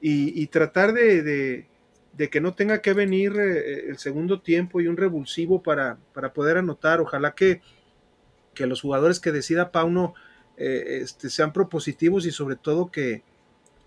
[0.01, 1.66] Y, y tratar de, de,
[2.12, 6.32] de, que no tenga que venir eh, el segundo tiempo y un revulsivo para, para
[6.34, 7.01] poder anotar.
[7.01, 7.62] Ojalá que
[8.55, 10.14] que los jugadores que decida Pauno
[10.57, 13.22] eh, este, sean propositivos y sobre todo que,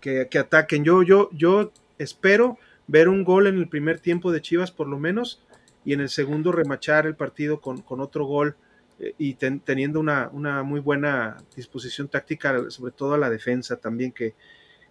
[0.00, 0.84] que, que, ataquen.
[0.84, 4.98] Yo, yo, yo espero ver un gol en el primer tiempo de Chivas por lo
[4.98, 5.42] menos
[5.88, 8.56] y en el segundo remachar el partido con, con otro gol
[8.98, 13.76] eh, y ten, teniendo una, una, muy buena disposición táctica, sobre todo a la defensa
[13.76, 14.34] también, que,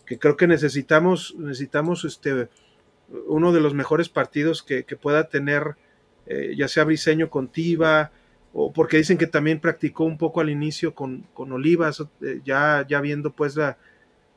[0.08, 2.50] que creo que necesitamos, necesitamos este,
[3.28, 5.76] uno de los mejores partidos que, que pueda tener,
[6.26, 8.12] eh, ya sea Briseño con Tiva,
[8.52, 12.84] o porque dicen que también practicó un poco al inicio con, con Olivas, eh, ya,
[12.90, 13.78] ya viendo pues la,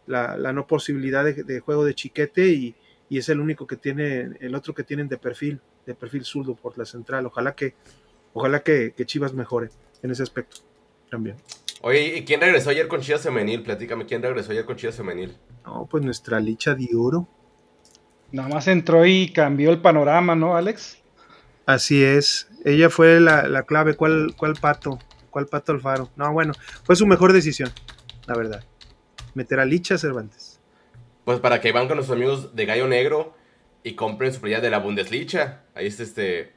[0.07, 2.75] la, la no posibilidad de, de, juego de chiquete y,
[3.09, 6.55] y, es el único que tiene, el otro que tienen de perfil, de perfil zurdo
[6.55, 7.26] por la central.
[7.26, 7.74] Ojalá que,
[8.33, 9.70] ojalá que, que Chivas mejore
[10.03, 10.59] en ese aspecto
[11.11, 11.37] también.
[11.83, 13.62] Oye, ¿y quién regresó ayer con Chivas Femenil?
[13.62, 15.37] Platícame, ¿quién regresó ayer con Chivas Femenil?
[15.64, 17.26] No, pues nuestra licha de oro.
[18.33, 20.99] Nada más entró y cambió el panorama, ¿no, Alex?
[21.66, 22.49] Así es.
[22.64, 23.95] Ella fue la, la clave.
[23.95, 24.99] ¿Cuál, ¿Cuál pato?
[25.31, 26.11] ¿Cuál pato Alfaro?
[26.16, 26.53] No, bueno,
[26.85, 27.70] fue su mejor decisión,
[28.26, 28.64] la verdad.
[29.35, 30.61] Meter a Licha Cervantes.
[31.24, 33.35] Pues para que van con nuestros amigos de Gallo Negro
[33.83, 35.62] y compren su playera de la Bundesliga.
[35.74, 36.53] Ahí está este.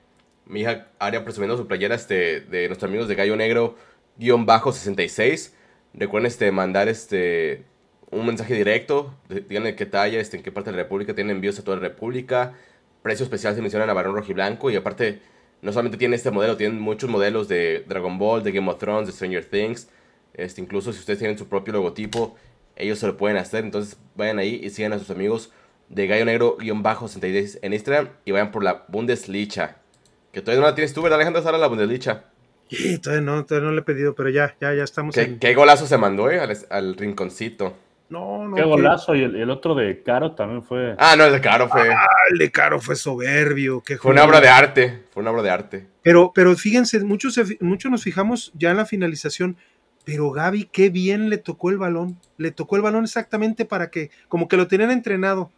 [0.45, 3.78] Mi hija Aria presumiendo su playera este, de nuestros amigos de Gallo Negro,
[4.17, 5.55] guion bajo 66.
[5.93, 7.63] Recuerden este, mandar este,
[8.11, 9.13] un mensaje directo.
[9.30, 11.84] Díganle qué talla, este, en qué parte de la República tienen envíos a toda la
[11.84, 12.55] República
[13.03, 15.21] precio especial se mencionan a Barón Rojiblanco y aparte
[15.61, 19.07] no solamente tiene este modelo, tienen muchos modelos de Dragon Ball, de Game of Thrones,
[19.07, 19.89] de Stranger Things.
[20.34, 22.36] Este, incluso si ustedes tienen su propio logotipo,
[22.76, 23.63] ellos se lo pueden hacer.
[23.63, 25.51] Entonces vayan ahí y sigan a sus amigos
[25.89, 29.77] de Gallo Negro-66 en Instagram y vayan por la Bundesliga.
[30.31, 31.41] Que todavía no la tienes tú, ¿verdad, Alejandro?
[31.43, 32.25] Ahora la Bundesliga.
[32.69, 35.13] Y todavía no, todavía no le he pedido, pero ya, ya, ya estamos.
[35.13, 36.39] ¿Qué, en- qué golazo se mandó, eh?
[36.39, 37.77] Al, al rinconcito.
[38.09, 38.55] No, no.
[38.55, 39.15] Qué golazo.
[39.15, 40.95] Y el, el otro de Caro también fue.
[40.97, 43.81] Ah, no, el de Caro fue, Ah, el de Caro fue soberbio.
[43.81, 45.03] qué fue una obra de arte.
[45.11, 45.88] Fue una obra de arte.
[46.01, 49.55] Pero, pero fíjense, muchos, muchos nos fijamos ya en la finalización,
[50.05, 52.17] pero Gaby, qué bien le tocó el balón.
[52.38, 55.51] Le tocó el balón exactamente para que, como que lo tenían entrenado,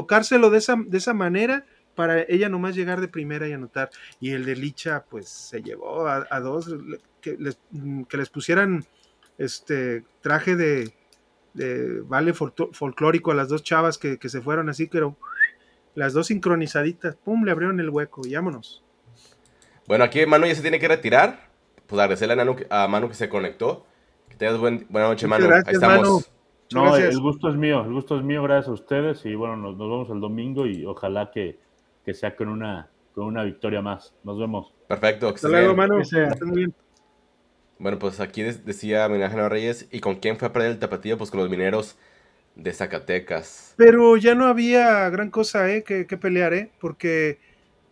[0.00, 3.90] tocárselo de esa, de esa manera para ella nomás llegar de primera y anotar.
[4.20, 6.72] Y el de Licha, pues se llevó a, a dos,
[7.20, 8.84] que les, mm, que les pusieran
[9.38, 10.92] este traje de,
[11.54, 15.16] de vale folcló- folclórico a las dos chavas que, que se fueron así, pero
[15.96, 18.84] las dos sincronizaditas, pum, le abrieron el hueco y vámonos.
[19.88, 21.48] Bueno, aquí Manu ya se tiene que retirar.
[21.88, 22.36] Pues agradecerle
[22.70, 23.86] a, Manu que se conectó.
[24.28, 25.46] Que tengas buen, buena noche, Manu.
[25.46, 25.98] gracias, Ahí estamos.
[25.98, 26.37] Manu.
[26.72, 27.14] No, gracias.
[27.14, 29.24] el gusto es mío, el gusto es mío, gracias a ustedes.
[29.24, 31.58] Y bueno, nos, nos vemos el domingo y ojalá que,
[32.04, 34.14] que sea con una, con una victoria más.
[34.24, 34.74] Nos vemos.
[34.86, 35.28] Perfecto.
[35.28, 35.74] Hasta luego,
[36.54, 36.74] bien.
[37.78, 39.88] Bueno, pues aquí decía Miguel Ángel Reyes.
[39.92, 41.16] ¿Y con quién fue a perder el tapatío?
[41.16, 41.96] Pues con los mineros
[42.58, 43.74] de Zacatecas.
[43.76, 45.84] Pero ya no había gran cosa ¿eh?
[45.84, 46.70] que, que pelear, ¿eh?
[46.80, 47.38] porque,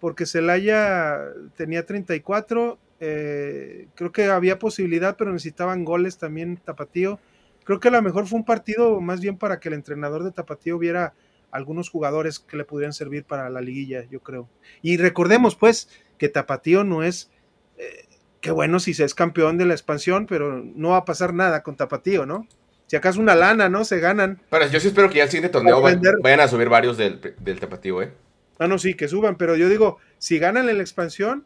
[0.00, 1.20] porque Celaya
[1.56, 7.20] tenía 34, eh, creo que había posibilidad, pero necesitaban goles también Tapatío.
[7.66, 10.30] Creo que a lo mejor fue un partido más bien para que el entrenador de
[10.32, 11.12] Tapatío viera
[11.50, 14.48] algunos jugadores que le pudieran servir para la liguilla, yo creo.
[14.82, 17.30] Y recordemos, pues, que Tapatío no es...
[17.76, 18.06] eh,
[18.40, 21.62] qué bueno si se es campeón de la expansión, pero no va a pasar nada
[21.62, 22.46] con Tapatío, ¿no?
[22.86, 23.84] Si acaso una lana, ¿no?
[23.84, 24.40] Se ganan.
[24.48, 26.14] Pero yo sí espero que ya el siguiente torneo Para va- vender.
[26.22, 28.12] vayan a subir varios del, del tapatío, ¿eh?
[28.60, 31.44] Ah, no, sí, que suban, pero yo digo, si ganan en la expansión,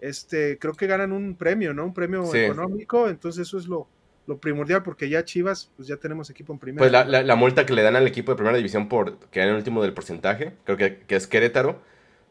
[0.00, 1.84] este, creo que ganan un premio, ¿no?
[1.84, 2.38] Un premio Sí.
[2.38, 3.86] económico, entonces eso es lo,
[4.26, 6.80] lo primordial, porque ya Chivas, pues ya tenemos equipo en primera.
[6.80, 9.48] Pues la, la- la multa que le dan al equipo de primera división por quedar
[9.48, 11.80] en el último del porcentaje, creo que, que es Querétaro.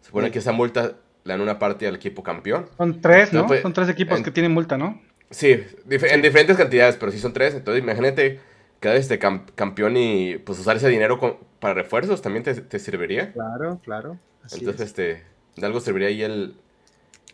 [0.01, 0.33] Se supone Sí.
[0.33, 2.67] que esa multa le dan una parte al equipo campeón.
[2.77, 3.41] Son tres, ¿no?
[3.43, 5.01] No, pues, Son tres equipos en- que tienen multa, ¿no?
[5.29, 7.53] Sí, dif- en diferentes cantidades, pero sí son tres.
[7.55, 8.39] Entonces imagínate
[8.79, 12.79] quedar este cam- campeón y pues usar ese dinero con- para refuerzos también te, te
[12.79, 13.31] serviría.
[13.31, 14.19] Claro, claro.
[14.43, 14.87] Así Entonces, es.
[14.89, 15.23] este,
[15.55, 16.55] de algo serviría ahí el,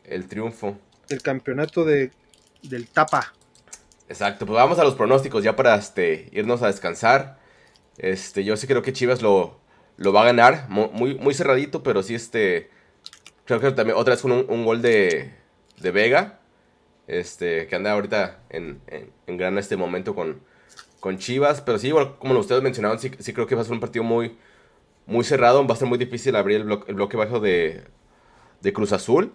[0.04, 0.78] el triunfo.
[1.10, 2.12] El campeonato de,
[2.62, 3.34] del Tapa.
[4.10, 7.40] Exacto, pues vamos a los pronósticos ya para este, irnos a descansar.
[7.98, 9.60] Este, yo sí creo que Chivas lo,
[9.98, 12.70] lo va a ganar, mu- muy, muy cerradito, pero sí este,
[13.46, 15.34] creo que también otra vez un, un gol de,
[15.82, 16.40] de Vega,
[17.08, 20.42] este, que anda ahorita en, en, en gran este momento con,
[21.00, 23.74] con Chivas, pero sí, igual como ustedes mencionaban, sí, sí creo que va a ser
[23.74, 24.38] un partido muy,
[25.08, 27.84] muy cerrado, va a ser muy difícil abrir el, blo- el bloque bajo de,
[28.62, 29.34] de Cruz Azul,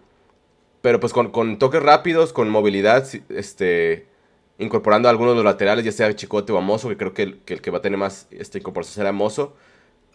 [0.83, 4.07] pero pues con, con toques rápidos, con movilidad, este
[4.59, 7.23] incorporando a algunos de los laterales, ya sea Chicote o a Mozo, que creo que
[7.23, 9.55] el que, va a tener más este, incorporación será Mozo,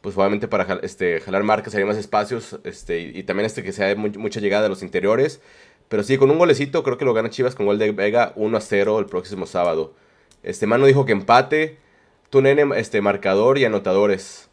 [0.01, 3.95] pues obviamente para este, jalar marcas, haría más espacios, este, y, también este que sea
[3.95, 5.41] mu- mucha llegada de los interiores,
[5.89, 8.57] pero sí, con un golecito, creo que lo gana Chivas con gol de Vega 1
[8.57, 9.93] a 0 el próximo sábado.
[10.43, 11.77] Este Mano dijo que empate,
[12.29, 14.49] tú nene, este, marcador y anotadores.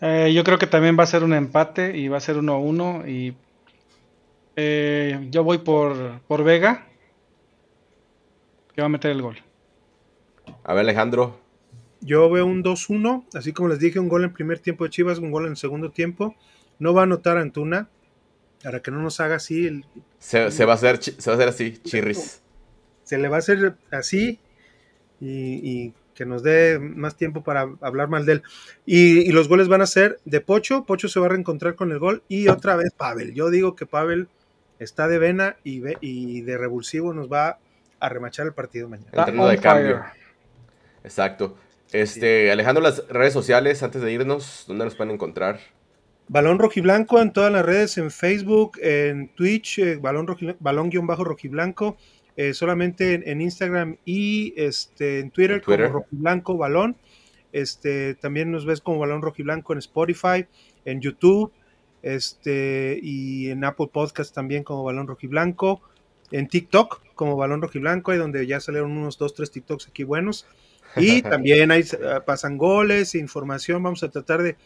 [0.00, 3.08] Eh, yo creo que también va a ser un empate y va a ser 1-1
[3.08, 3.34] y
[4.56, 6.87] eh, yo voy por, por Vega
[8.78, 9.36] que va a meter el gol.
[10.62, 11.36] A ver Alejandro,
[12.00, 15.18] Yo veo un 2-1, así como les dije, un gol en primer tiempo de Chivas,
[15.18, 16.36] un gol en el segundo tiempo.
[16.78, 17.88] No va a anotar Antuna,
[18.62, 19.84] para que no nos haga así el,
[20.20, 22.40] se, se va a hacer, se va a hacer así, chirris.
[23.02, 24.38] se le va a hacer así
[25.20, 28.42] y, y que nos dé más tiempo para hablar mal de él.
[28.86, 31.90] Y, y los goles van a ser de Pocho, Pocho se va a reencontrar con
[31.90, 33.34] el gol y otra vez Pavel.
[33.34, 34.28] Yo digo que Pavel
[34.78, 37.58] está de vena y, ve- y de revulsivo nos va
[38.00, 39.10] a remachar el partido mañana.
[39.24, 39.96] De cambio.
[39.96, 40.02] fire.
[41.04, 41.56] Exacto.
[41.92, 45.58] Este, Alejandro, las redes sociales, antes de irnos, ¿dónde nos pueden encontrar?
[46.28, 51.06] Balón Rojiblanco en todas las redes, en Facebook, en Twitch, eh, balón, roji- balón guion
[51.06, 51.96] bajo rojiblanco,
[52.36, 55.86] eh, solamente en, en Instagram y este, en Twitter, En Twitter.
[55.86, 56.96] como rojiblanco balón.
[57.52, 60.46] Este, también nos ves como balón rojiblanco en Spotify,
[60.84, 61.50] en YouTube,
[62.02, 65.80] este, y en Apple Podcast también como balón rojiblanco,
[66.30, 70.46] en TikTok como balón rojiblanco, ahí donde ya salieron unos dos, tres TikToks aquí buenos.
[70.96, 74.56] Y también ahí eh, pasan goles, información, vamos a tratar de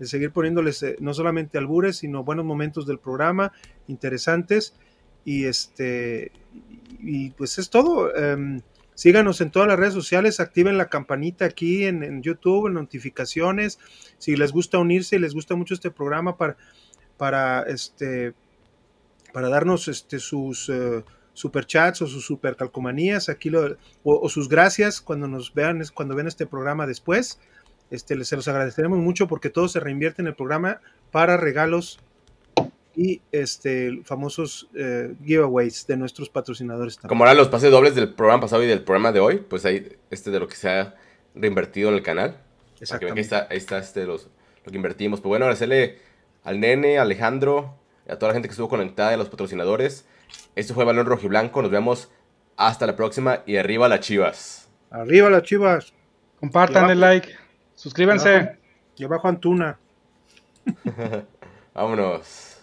[0.00, 3.52] de seguir poniéndoles eh, no solamente albures, sino buenos momentos del programa,
[3.86, 4.74] interesantes.
[5.24, 6.32] Y este
[7.00, 8.16] y pues es todo.
[8.16, 8.62] Em,
[8.94, 13.78] síganos en todas las redes sociales, activen la campanita aquí en, en YouTube, en notificaciones.
[14.16, 16.56] Si les gusta unirse y les gusta mucho este programa para,
[17.18, 18.32] para este
[19.32, 25.00] para darnos este sus eh, superchats o sus supercalcomanías, aquí lo, o, o sus gracias
[25.00, 27.38] cuando nos vean, cuando ven este programa después.
[27.90, 31.98] Este, se los agradeceremos mucho porque todo se reinvierte en el programa para regalos
[32.94, 37.08] y este famosos eh, giveaways de nuestros patrocinadores también.
[37.08, 39.96] Como ahora los pases dobles del programa pasado y del programa de hoy, pues ahí
[40.10, 40.94] este de lo que se ha
[41.34, 42.36] reinvertido en el canal.
[42.88, 44.28] Para que vean que ahí está, ahí está este los,
[44.64, 45.20] lo que invertimos.
[45.20, 45.98] Pues bueno, agradecerle
[46.44, 47.74] al nene, Alejandro,
[48.10, 50.06] a toda la gente que estuvo conectada, a los patrocinadores.
[50.56, 51.62] Esto fue Balón Rojo y Blanco.
[51.62, 52.10] Nos vemos
[52.56, 54.68] hasta la próxima y arriba las chivas.
[54.90, 55.92] Arriba las chivas.
[56.40, 57.34] Compartan Y el abajo- like.
[57.74, 58.58] Suscríbanse.
[58.96, 59.78] Y abajo Antuna.
[61.74, 62.59] Vámonos.